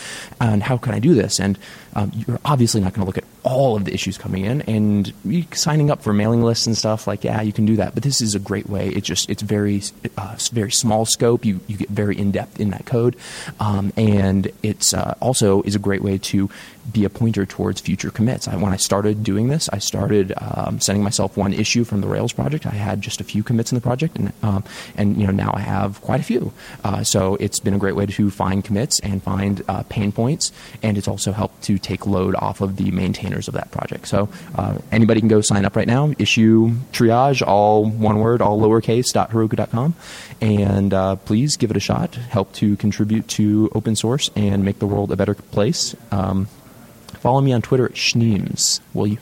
And 0.41 0.63
how 0.63 0.77
can 0.77 0.95
I 0.95 0.99
do 0.99 1.15
this? 1.15 1.41
And 1.41 1.59
um, 1.95 2.13
you're 2.15 2.39
obviously 2.45 2.81
not 2.81 2.93
going 2.93 3.03
to 3.03 3.07
look 3.07 3.19
at 3.19 3.25
all 3.43 3.77
of 3.77 3.85
the 3.85 3.95
issues 3.95 4.19
coming 4.19 4.45
in 4.45 4.63
and 4.63 5.13
signing 5.53 5.91
up 5.91 6.03
for 6.03 6.13
mailing 6.13 6.43
lists 6.43 6.67
and 6.67 6.77
stuff 6.77 7.07
like 7.07 7.25
yeah 7.25 7.41
you 7.41 7.53
can 7.53 7.65
do 7.65 7.77
that 7.77 7.95
but 7.95 8.03
this 8.03 8.21
is 8.21 8.35
a 8.35 8.39
great 8.39 8.69
way 8.69 8.89
it's 8.89 9.07
just 9.07 9.31
it's 9.31 9.43
very 9.43 9.83
uh, 10.17 10.37
very 10.53 10.71
small 10.71 11.07
scope 11.07 11.45
you, 11.45 11.61
you 11.67 11.77
get 11.77 11.89
very 11.89 12.17
in 12.17 12.31
depth 12.31 12.61
in 12.61 12.71
that 12.71 12.85
code 12.85 13.17
um, 13.59 13.93
and 13.97 14.51
it's 14.63 14.93
uh, 14.99 15.15
also 15.21 15.63
is 15.63 15.75
a 15.77 15.79
great 15.79 16.03
way 16.03 16.19
to 16.19 16.51
be 16.93 17.05
a 17.05 17.11
pointer 17.11 17.47
towards 17.47 17.81
future 17.81 18.11
commits. 18.11 18.49
I, 18.49 18.57
when 18.57 18.73
I 18.73 18.77
started 18.77 19.23
doing 19.23 19.49
this, 19.49 19.69
I 19.71 19.79
started 19.79 20.33
um, 20.39 20.81
sending 20.81 21.03
myself 21.03 21.37
one 21.37 21.53
issue 21.53 21.85
from 21.85 22.01
the 22.01 22.09
Rails 22.09 22.33
project. 22.33 22.67
I 22.67 22.71
had 22.71 23.01
just 23.01 23.21
a 23.21 23.25
few 23.25 23.43
commits 23.43 23.73
in 23.73 23.77
the 23.77 23.83
project, 23.83 24.17
and 24.17 24.33
um, 24.43 24.65
and 24.97 25.17
you 25.17 25.27
know 25.27 25.33
now 25.33 25.51
I 25.55 25.61
have 25.61 26.01
quite 26.01 26.21
a 26.21 26.23
few. 26.23 26.53
Uh, 26.85 27.03
so 27.03 27.37
it's 27.37 27.61
been 27.61 27.75
a 27.75 27.79
great 27.79 27.97
way 27.97 28.07
to 28.07 28.31
find 28.31 28.65
commits 28.65 29.01
and 29.01 29.23
find 29.23 29.63
uh, 29.69 29.83
pain 29.85 30.13
points, 30.13 30.53
and 30.83 30.97
it's 30.99 31.09
also 31.09 31.33
helped 31.33 31.63
to 31.65 31.79
take 31.79 32.07
load 32.07 32.35
off 32.37 32.61
of 32.61 32.77
the 32.77 32.91
maintainers 32.91 33.49
of 33.49 33.55
that 33.55 33.71
project. 33.71 34.09
So 34.09 34.29
uh, 34.55 34.79
anybody 34.93 35.21
can 35.21 35.29
go 35.29 35.41
sign 35.41 35.65
up 35.65 35.77
right 35.77 35.87
now. 35.87 36.13
Issue 36.19 36.71
triage, 36.93 37.47
all 37.47 37.85
one 37.85 38.21
word, 38.21 38.43
all 38.43 38.61
lowercase. 38.61 39.09
Heroku.com, 39.19 39.95
and 40.41 40.95
uh, 40.95 41.17
please 41.17 41.57
give 41.57 41.71
it 41.71 41.77
a 41.77 41.81
shot. 41.81 42.15
Help 42.15 42.53
to 42.55 42.77
contribute 42.77 43.29
to 43.29 43.71
open 43.75 43.97
source 43.97 44.31
and 44.37 44.65
make 44.65 44.79
the 44.79 44.87
world 44.87 45.13
a 45.13 45.17
better 45.17 45.35
place. 45.35 45.95
Um, 46.11 46.49
Follow 47.21 47.41
me 47.41 47.53
on 47.53 47.63
Twitter 47.63 47.87
at 47.87 47.93
Schneems, 47.93 48.81
will 48.95 49.09
you? 49.09 49.19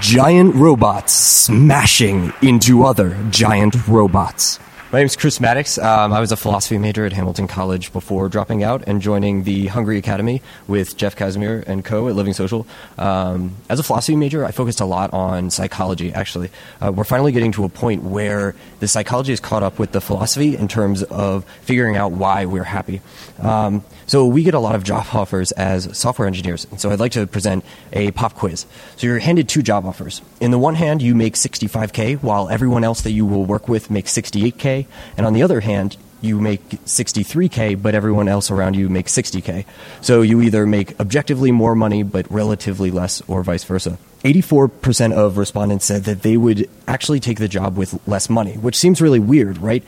Giant 0.00 0.54
robots 0.54 1.12
smashing 1.12 2.32
into 2.42 2.84
other 2.84 3.16
giant 3.30 3.86
robots. 3.86 4.58
My 4.92 4.98
name 4.98 5.06
is 5.06 5.16
Chris 5.16 5.40
Maddox. 5.40 5.78
Um, 5.78 6.12
I 6.12 6.20
was 6.20 6.32
a 6.32 6.36
philosophy 6.36 6.76
major 6.76 7.06
at 7.06 7.14
Hamilton 7.14 7.48
College 7.48 7.94
before 7.94 8.28
dropping 8.28 8.62
out 8.62 8.84
and 8.86 9.00
joining 9.00 9.44
the 9.44 9.68
Hungry 9.68 9.96
Academy 9.96 10.42
with 10.68 10.98
Jeff 10.98 11.16
Casimir 11.16 11.64
and 11.66 11.82
co 11.82 12.08
at 12.08 12.14
Living 12.14 12.34
Social. 12.34 12.66
Um, 12.98 13.56
as 13.70 13.78
a 13.78 13.82
philosophy 13.82 14.16
major, 14.16 14.44
I 14.44 14.50
focused 14.50 14.82
a 14.82 14.84
lot 14.84 15.14
on 15.14 15.48
psychology, 15.48 16.12
actually. 16.12 16.50
Uh, 16.78 16.92
we're 16.92 17.04
finally 17.04 17.32
getting 17.32 17.52
to 17.52 17.64
a 17.64 17.70
point 17.70 18.02
where 18.02 18.54
the 18.80 18.88
psychology 18.88 19.32
is 19.32 19.40
caught 19.40 19.62
up 19.62 19.78
with 19.78 19.92
the 19.92 20.00
philosophy 20.02 20.58
in 20.58 20.68
terms 20.68 21.02
of 21.04 21.46
figuring 21.62 21.96
out 21.96 22.12
why 22.12 22.44
we're 22.44 22.62
happy. 22.62 23.00
Um, 23.40 23.82
so 24.12 24.26
we 24.26 24.42
get 24.42 24.52
a 24.52 24.58
lot 24.58 24.74
of 24.74 24.84
job 24.84 25.06
offers 25.14 25.52
as 25.52 25.96
software 25.96 26.28
engineers. 26.28 26.66
And 26.70 26.78
so 26.78 26.90
I'd 26.90 27.00
like 27.00 27.12
to 27.12 27.26
present 27.26 27.64
a 27.94 28.10
pop 28.10 28.34
quiz. 28.34 28.66
So 28.98 29.06
you're 29.06 29.18
handed 29.18 29.48
two 29.48 29.62
job 29.62 29.86
offers. 29.86 30.20
In 30.38 30.50
the 30.50 30.58
one 30.58 30.74
hand, 30.74 31.00
you 31.00 31.14
make 31.14 31.32
65K, 31.32 32.22
while 32.22 32.50
everyone 32.50 32.84
else 32.84 33.00
that 33.00 33.12
you 33.12 33.24
will 33.24 33.46
work 33.46 33.68
with 33.68 33.90
makes 33.90 34.12
68K. 34.12 34.84
And 35.16 35.24
on 35.24 35.32
the 35.32 35.42
other 35.42 35.60
hand, 35.60 35.96
you 36.20 36.42
make 36.42 36.68
63K, 36.68 37.80
but 37.80 37.94
everyone 37.94 38.28
else 38.28 38.50
around 38.50 38.76
you 38.76 38.90
makes 38.90 39.16
60K. 39.16 39.64
So 40.02 40.20
you 40.20 40.42
either 40.42 40.66
make 40.66 41.00
objectively 41.00 41.50
more 41.50 41.74
money, 41.74 42.02
but 42.02 42.30
relatively 42.30 42.90
less, 42.90 43.22
or 43.22 43.42
vice 43.42 43.64
versa. 43.64 43.96
84% 44.24 45.14
of 45.14 45.38
respondents 45.38 45.86
said 45.86 46.04
that 46.04 46.20
they 46.20 46.36
would 46.36 46.68
actually 46.86 47.18
take 47.18 47.38
the 47.38 47.48
job 47.48 47.78
with 47.78 47.98
less 48.06 48.28
money, 48.28 48.58
which 48.58 48.76
seems 48.76 49.00
really 49.00 49.20
weird, 49.20 49.56
right? 49.56 49.82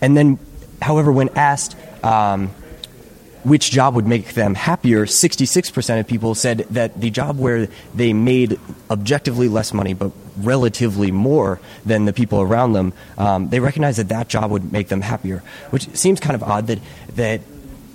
And 0.00 0.16
then, 0.16 0.40
however, 0.82 1.12
when 1.12 1.28
asked, 1.38 1.76
um, 2.02 2.50
which 3.44 3.70
job 3.70 3.94
would 3.94 4.06
make 4.06 4.34
them 4.34 4.54
happier, 4.54 5.06
66% 5.06 6.00
of 6.00 6.06
people 6.06 6.34
said 6.34 6.58
that 6.70 7.00
the 7.00 7.10
job 7.10 7.38
where 7.38 7.68
they 7.94 8.12
made 8.12 8.58
objectively 8.90 9.48
less 9.48 9.72
money 9.72 9.94
but 9.94 10.10
relatively 10.38 11.10
more 11.12 11.60
than 11.84 12.06
the 12.06 12.12
people 12.12 12.40
around 12.40 12.72
them, 12.72 12.92
um, 13.18 13.48
they 13.50 13.60
recognized 13.60 13.98
that 13.98 14.08
that 14.08 14.28
job 14.28 14.50
would 14.50 14.72
make 14.72 14.88
them 14.88 15.00
happier, 15.00 15.42
which 15.70 15.88
seems 15.94 16.20
kind 16.20 16.34
of 16.34 16.42
odd 16.42 16.66
that, 16.66 16.78
that 17.14 17.40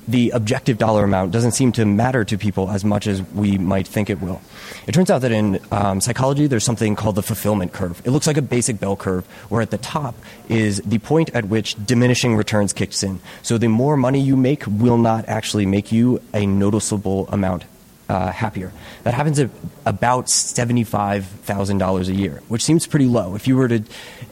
the 0.09 0.31
objective 0.31 0.77
dollar 0.77 1.03
amount 1.03 1.31
doesn't 1.31 1.51
seem 1.51 1.71
to 1.73 1.85
matter 1.85 2.25
to 2.25 2.37
people 2.37 2.69
as 2.69 2.83
much 2.83 3.07
as 3.07 3.21
we 3.33 3.57
might 3.57 3.87
think 3.87 4.09
it 4.09 4.21
will. 4.21 4.41
It 4.87 4.93
turns 4.93 5.11
out 5.11 5.19
that 5.19 5.31
in 5.31 5.59
um, 5.71 6.01
psychology, 6.01 6.47
there's 6.47 6.63
something 6.63 6.95
called 6.95 7.15
the 7.15 7.21
fulfillment 7.21 7.73
curve. 7.73 8.01
It 8.05 8.11
looks 8.11 8.27
like 8.27 8.37
a 8.37 8.41
basic 8.41 8.79
bell 8.79 8.95
curve, 8.95 9.25
where 9.49 9.61
at 9.61 9.71
the 9.71 9.77
top 9.77 10.15
is 10.47 10.81
the 10.81 10.99
point 10.99 11.29
at 11.35 11.45
which 11.45 11.75
diminishing 11.85 12.35
returns 12.35 12.73
kicks 12.73 13.03
in. 13.03 13.19
So 13.43 13.57
the 13.57 13.67
more 13.67 13.97
money 13.97 14.21
you 14.21 14.35
make 14.35 14.63
will 14.65 14.97
not 14.97 15.29
actually 15.29 15.65
make 15.65 15.91
you 15.91 16.21
a 16.33 16.45
noticeable 16.45 17.27
amount 17.29 17.65
uh, 18.09 18.31
happier. 18.31 18.73
That 19.03 19.13
happens 19.13 19.39
at 19.39 19.49
about 19.85 20.25
$75,000 20.25 22.07
a 22.07 22.13
year, 22.13 22.41
which 22.47 22.63
seems 22.63 22.87
pretty 22.87 23.05
low. 23.05 23.35
If 23.35 23.47
you 23.47 23.55
were 23.55 23.67
to 23.67 23.83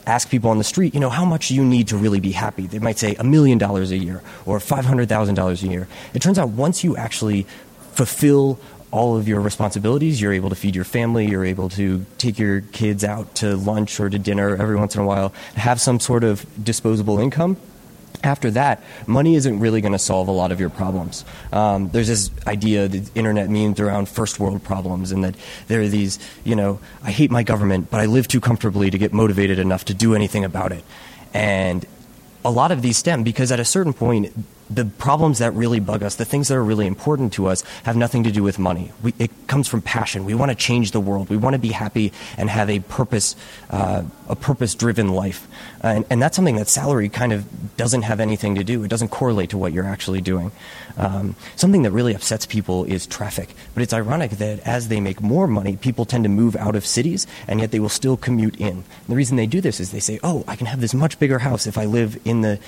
ask 0.06 0.30
people 0.30 0.50
on 0.50 0.58
the 0.58 0.64
street, 0.64 0.94
you 0.94 1.00
know, 1.00 1.10
how 1.10 1.26
much 1.26 1.50
do 1.50 1.56
you 1.56 1.64
need 1.64 1.90
to 1.90 1.98
really 1.98 2.20
be 2.20 2.32
happy? 2.32 2.66
They 2.66 2.80
might 2.80 2.98
say 2.98 3.16
a 3.16 3.24
million 3.24 3.58
dollars 3.58 3.92
a 3.92 3.98
year 3.98 4.22
or 4.46 4.60
$500,000 4.60 5.64
a 5.64 5.68
year. 5.68 5.88
It 6.14 6.22
turns 6.22 6.40
out 6.40 6.50
once 6.50 6.84
you 6.84 6.98
actually 6.98 7.44
fulfill 7.94 8.60
all 8.90 9.18
of 9.18 9.28
your 9.28 9.42
responsibilities. 9.42 10.20
You're 10.20 10.34
able 10.34 10.50
to 10.50 10.56
feed 10.56 10.76
your 10.76 10.86
family. 10.86 11.28
You're 11.28 11.46
able 11.46 11.70
to 11.70 12.06
take 12.18 12.40
your 12.40 12.62
kids 12.62 13.04
out 13.04 13.36
to 13.36 13.56
lunch 13.58 14.00
or 14.00 14.10
to 14.10 14.18
dinner 14.18 14.56
every 14.56 14.76
once 14.76 14.96
in 14.96 15.02
a 15.02 15.06
while. 15.06 15.34
Have 15.56 15.80
some 15.82 16.00
sort 16.00 16.24
of 16.24 16.46
disposable 16.64 17.20
income 17.20 17.58
after 18.28 18.52
that, 18.52 18.84
money 19.08 19.36
isn't 19.36 19.60
really 19.60 19.82
going 19.82 19.94
to 19.94 20.00
solve 20.00 20.28
a 20.28 20.32
lot 20.32 20.52
of 20.52 20.60
your 20.60 20.70
problems. 20.70 21.26
Um, 21.52 21.90
there's 21.90 22.08
this 22.08 22.30
idea, 22.46 22.88
that 22.88 23.06
the 23.06 23.20
internet 23.20 23.50
memes 23.50 23.80
around 23.80 24.08
first 24.10 24.40
world 24.40 24.64
problems, 24.64 25.12
and 25.12 25.24
that 25.24 25.36
there 25.68 25.82
are 25.82 25.88
these, 25.88 26.20
you 26.44 26.56
know, 26.56 26.80
I 27.04 27.12
hate 27.12 27.32
my 27.32 27.44
government, 27.44 27.90
but 27.90 28.00
I 28.00 28.06
live 28.06 28.28
too 28.28 28.40
comfortably 28.40 28.92
to 28.92 28.98
get 28.98 29.14
motivated 29.14 29.58
enough 29.58 29.86
to 29.86 29.94
do 29.94 30.14
anything 30.14 30.44
about 30.44 30.72
it. 30.72 30.84
And 31.34 31.86
a 32.46 32.52
lot 32.52 32.72
of 32.72 32.82
these 32.82 32.98
stem 32.98 33.24
because 33.24 33.52
at 33.52 33.60
a 33.60 33.66
certain 33.66 33.94
point, 33.94 34.34
the 34.70 34.86
problems 34.86 35.40
that 35.40 35.54
really 35.54 35.80
bug 35.80 36.04
us, 36.04 36.16
the 36.16 36.26
things 36.26 36.50
that 36.50 36.56
are 36.56 36.64
really 36.64 36.88
important 36.88 37.34
to 37.34 37.48
us, 37.48 37.64
have 37.84 37.96
nothing 37.96 38.24
to 38.24 38.32
do 38.32 38.44
with 38.44 38.60
money. 38.60 38.92
We, 39.02 39.14
it 39.20 39.32
comes 39.48 39.68
from 39.68 39.82
passion. 39.82 40.26
We 40.26 40.36
want 40.36 40.52
to 40.52 40.56
change 40.56 40.92
the 40.92 41.00
world. 41.00 41.30
We 41.30 41.38
want 41.38 41.54
to 41.54 41.60
be 41.60 41.70
happy 41.72 42.12
and 42.38 42.50
have 42.50 42.70
a 42.70 42.80
purpose, 42.80 43.36
uh, 43.70 44.04
a 44.28 44.36
purpose-driven 44.36 45.10
life, 45.10 45.48
and, 45.82 46.06
and, 46.10 46.22
that's 46.22 46.36
something 46.36 46.56
that 46.56 46.68
salary 46.68 47.08
kind 47.08 47.32
of 47.32 47.78
doesn't 47.78 48.02
have 48.02 48.20
anything 48.20 48.56
to 48.56 48.64
do. 48.64 48.84
It 48.84 48.90
doesn't 48.90 49.10
correlate 49.10 49.52
to 49.52 49.58
what 49.58 49.72
you're 49.72 49.86
actually 49.86 50.22
doing. 50.22 50.52
Um, 50.98 51.36
something 51.56 51.84
that 51.84 51.92
really 51.92 52.16
upsets 52.16 52.46
people 52.46 52.84
is 52.86 53.06
traffic. 53.06 53.50
But 53.76 53.84
it's 53.84 53.94
ironic 53.94 54.32
that 54.32 54.60
as 54.68 54.88
they 54.88 55.00
make 55.00 55.22
more 55.22 55.48
money, 55.48 55.78
people 55.78 56.06
tend 56.06 56.24
to 56.24 56.30
move 56.30 56.56
out 56.56 56.76
of 56.76 56.86
cities, 56.86 57.28
and 57.48 57.60
yet 57.60 57.72
they 57.72 57.80
will 57.80 57.90
still 57.90 58.18
commute 58.18 58.58
in. 58.58 58.68
And 58.68 58.86
the 59.08 59.16
reason 59.16 59.38
they 59.38 59.46
do 59.46 59.62
this 59.62 59.80
is 59.80 59.92
they 59.92 60.00
say, 60.00 60.20
"Oh, 60.24 60.44
I 60.48 60.56
can 60.56 60.66
have 60.66 60.82
this 60.82 60.94
much 60.94 61.20
bigger 61.20 61.40
house 61.40 61.68
if 61.68 61.78
I 61.78 61.86
live 61.86 62.20
in 62.26 62.42
the 62.42 62.60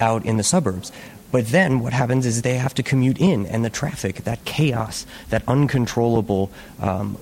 out 0.00 0.24
in 0.24 0.36
the 0.36 0.44
suburbs." 0.44 0.92
But 1.30 1.48
then 1.48 1.80
what 1.80 1.92
happens 1.92 2.24
is 2.24 2.42
they 2.42 2.56
have 2.56 2.74
to 2.74 2.82
commute 2.82 3.18
in, 3.20 3.46
and 3.46 3.64
the 3.64 3.70
traffic, 3.70 4.24
that 4.24 4.44
chaos, 4.44 5.06
that 5.28 5.42
uncontrollable 5.46 6.50
um, 6.80 7.18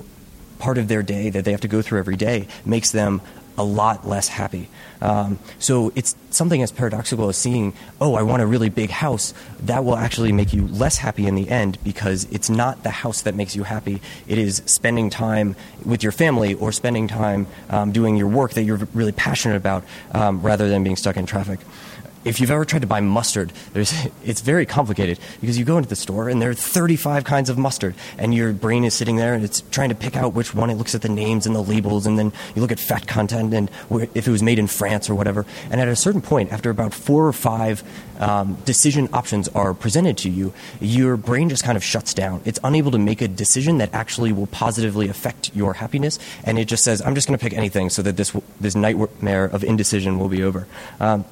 part 0.59 0.79
of 0.79 0.89
their 0.89 1.03
day 1.03 1.31
that 1.31 1.45
they 1.45 1.51
have 1.51 1.61
to 1.63 1.69
go 1.69 1.83
through 1.83 1.99
every 1.99 2.17
day, 2.17 2.47
makes 2.65 2.93
them 2.93 3.21
a 3.59 3.65
lot 3.65 4.07
less 4.07 4.29
happy. 4.29 4.69
Um, 5.01 5.39
so 5.59 5.91
it's 5.95 6.15
something 6.31 6.63
as 6.63 6.71
paradoxical 6.71 7.29
as 7.29 7.37
seeing, 7.37 7.73
oh, 8.01 8.15
I 8.15 8.23
want 8.23 8.43
a 8.43 8.47
really 8.47 8.69
big 8.69 8.91
house. 8.91 9.33
That 9.61 9.85
will 9.85 9.97
actually 9.97 10.33
make 10.33 10.53
you 10.53 10.67
less 10.67 10.99
happy 10.99 11.27
in 11.27 11.35
the 11.35 11.49
end 11.49 11.79
because 11.83 12.25
it's 12.31 12.51
not 12.51 12.83
the 12.83 12.91
house 12.91 13.23
that 13.23 13.35
makes 13.35 13.57
you 13.57 13.63
happy. 13.63 14.01
It 14.29 14.39
is 14.39 14.63
spending 14.67 15.11
time 15.11 15.57
with 15.85 16.03
your 16.03 16.13
family 16.13 16.55
or 16.55 16.71
spending 16.71 17.09
time 17.09 17.47
um, 17.71 17.93
doing 17.93 18.17
your 18.17 18.29
work 18.29 18.53
that 18.55 18.65
you're 18.65 18.89
really 18.93 19.13
passionate 19.13 19.57
about 19.57 19.85
um, 20.13 20.43
rather 20.43 20.69
than 20.69 20.85
being 20.85 20.97
stuck 20.97 21.17
in 21.17 21.25
traffic 21.27 21.61
if 22.27 22.41
you've 22.41 22.51
ever 22.51 22.65
tried 22.65 22.81
to 22.81 22.89
buy 22.89 23.01
mustard, 23.01 23.53
it's 23.75 24.41
very 24.41 24.67
complicated 24.67 25.19
because 25.41 25.57
you 25.57 25.65
go 25.65 25.77
into 25.77 25.89
the 25.89 25.97
store 25.97 26.29
and 26.29 26.43
there 26.43 26.51
are 26.51 26.55
35 26.55 27.25
kinds 27.25 27.49
of 27.49 27.57
mustard, 27.57 27.95
and 28.19 28.35
your 28.35 28.53
brain 28.53 28.85
is 28.85 28.95
sitting 28.95 29.17
there 29.17 29.33
and 29.33 29.45
it's 29.45 29.63
trying 29.71 29.91
to 29.91 29.95
pick 29.95 30.17
out 30.17 30.35
which 30.35 30.53
one. 30.53 30.69
It 30.69 30.75
looks 30.75 30.95
at 30.95 31.03
the 31.03 31.09
names 31.09 31.47
and 31.47 31.55
the 31.55 31.63
labels, 31.63 32.05
and 32.05 32.19
then 32.19 32.33
you 32.55 32.63
look 32.63 32.73
at 32.73 32.81
fat 32.81 33.07
content 33.07 33.55
and 33.55 33.71
if 34.15 34.27
it 34.27 34.31
was 34.31 34.43
made 34.43 34.59
in 34.59 34.67
France 34.67 35.09
or 35.09 35.15
whatever. 35.15 35.47
And 35.71 35.81
at 35.81 35.87
a 35.87 35.95
certain 35.95 36.21
point, 36.21 36.53
after 36.53 36.69
about 36.69 36.93
four 36.93 37.27
or 37.27 37.33
five 37.33 37.85
um, 38.19 38.59
decision 38.65 39.09
options 39.13 39.49
are 39.49 39.73
presented 39.73 40.19
to 40.19 40.31
you, 40.31 40.53
your 40.81 41.17
brain 41.17 41.49
just 41.49 41.63
kind 41.63 41.77
of 41.77 41.85
shuts 41.85 42.13
down. 42.13 42.43
It's 42.45 42.59
unable 42.65 42.91
to 42.91 42.99
make 42.99 43.23
a 43.23 43.29
decision 43.29 43.79
that 43.79 43.95
actually 43.95 44.33
will 44.33 44.49
positively 44.49 45.09
affect 45.09 45.55
your 45.55 45.75
happiness, 45.75 46.19
and 46.43 46.59
it 46.59 46.65
just 46.65 46.83
says, 46.83 47.01
"I'm 47.03 47.15
just 47.15 47.29
going 47.29 47.39
to 47.39 47.43
pick 47.43 47.57
anything 47.57 47.89
so 47.89 48.03
that 48.03 48.17
this 48.17 48.35
this 48.61 48.75
nightmare 48.75 49.45
of 49.45 49.63
indecision 49.63 50.19
will 50.19 50.29
be 50.29 50.43
over." 50.43 50.67
Um, 50.99 51.25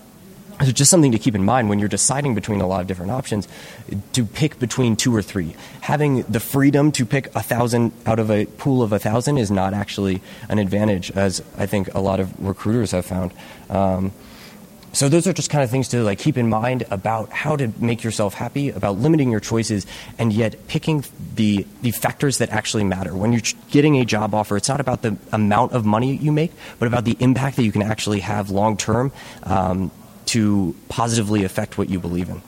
so 0.60 0.70
just 0.70 0.90
something 0.90 1.12
to 1.12 1.18
keep 1.18 1.34
in 1.34 1.44
mind 1.44 1.68
when 1.68 1.78
you're 1.78 1.88
deciding 1.88 2.34
between 2.34 2.60
a 2.60 2.66
lot 2.66 2.80
of 2.80 2.86
different 2.86 3.10
options 3.10 3.48
to 4.12 4.24
pick 4.24 4.58
between 4.58 4.96
two 4.96 5.14
or 5.14 5.22
three. 5.22 5.56
Having 5.80 6.22
the 6.22 6.40
freedom 6.40 6.92
to 6.92 7.04
pick 7.04 7.34
a 7.34 7.42
thousand 7.42 7.92
out 8.06 8.18
of 8.18 8.30
a 8.30 8.46
pool 8.46 8.82
of 8.82 8.92
a 8.92 8.98
thousand 8.98 9.38
is 9.38 9.50
not 9.50 9.74
actually 9.74 10.22
an 10.48 10.58
advantage, 10.58 11.10
as 11.10 11.42
I 11.58 11.66
think 11.66 11.94
a 11.94 12.00
lot 12.00 12.20
of 12.20 12.32
recruiters 12.44 12.92
have 12.92 13.06
found. 13.06 13.32
Um, 13.68 14.12
so 14.94 15.08
those 15.08 15.26
are 15.26 15.32
just 15.32 15.50
kind 15.50 15.64
of 15.64 15.70
things 15.70 15.88
to 15.88 16.04
like 16.04 16.20
keep 16.20 16.38
in 16.38 16.48
mind 16.48 16.84
about 16.88 17.30
how 17.30 17.56
to 17.56 17.72
make 17.80 18.04
yourself 18.04 18.34
happy, 18.34 18.70
about 18.70 18.96
limiting 18.96 19.28
your 19.28 19.40
choices, 19.40 19.86
and 20.18 20.32
yet 20.32 20.68
picking 20.68 21.04
the 21.34 21.66
the 21.82 21.90
factors 21.90 22.38
that 22.38 22.50
actually 22.50 22.84
matter. 22.84 23.12
When 23.12 23.32
you're 23.32 23.42
getting 23.72 23.96
a 23.96 24.04
job 24.04 24.34
offer, 24.34 24.56
it's 24.56 24.68
not 24.68 24.80
about 24.80 25.02
the 25.02 25.16
amount 25.32 25.72
of 25.72 25.84
money 25.84 26.16
you 26.16 26.30
make, 26.30 26.52
but 26.78 26.86
about 26.86 27.04
the 27.04 27.16
impact 27.18 27.56
that 27.56 27.64
you 27.64 27.72
can 27.72 27.82
actually 27.82 28.20
have 28.20 28.50
long 28.50 28.76
term. 28.76 29.10
Um, 29.42 29.90
to 30.26 30.74
positively 30.88 31.44
affect 31.44 31.78
what 31.78 31.88
you 31.88 31.98
believe 31.98 32.28
in. 32.28 32.40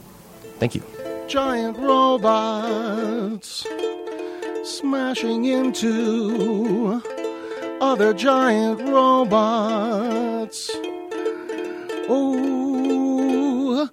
Thank 0.58 0.74
you. 0.74 0.82
Giant 1.28 1.76
robots 1.78 3.66
smashing 4.64 5.44
into 5.44 7.02
other 7.80 8.14
giant 8.14 8.80
robots. 8.80 10.70
Oh, 12.08 13.88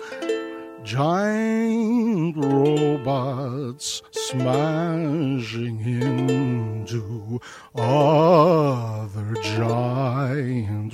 giant 0.83 2.37
robots 2.37 4.01
smashing 4.11 5.79
into 5.81 7.41
other 7.75 9.33
giant 9.41 10.93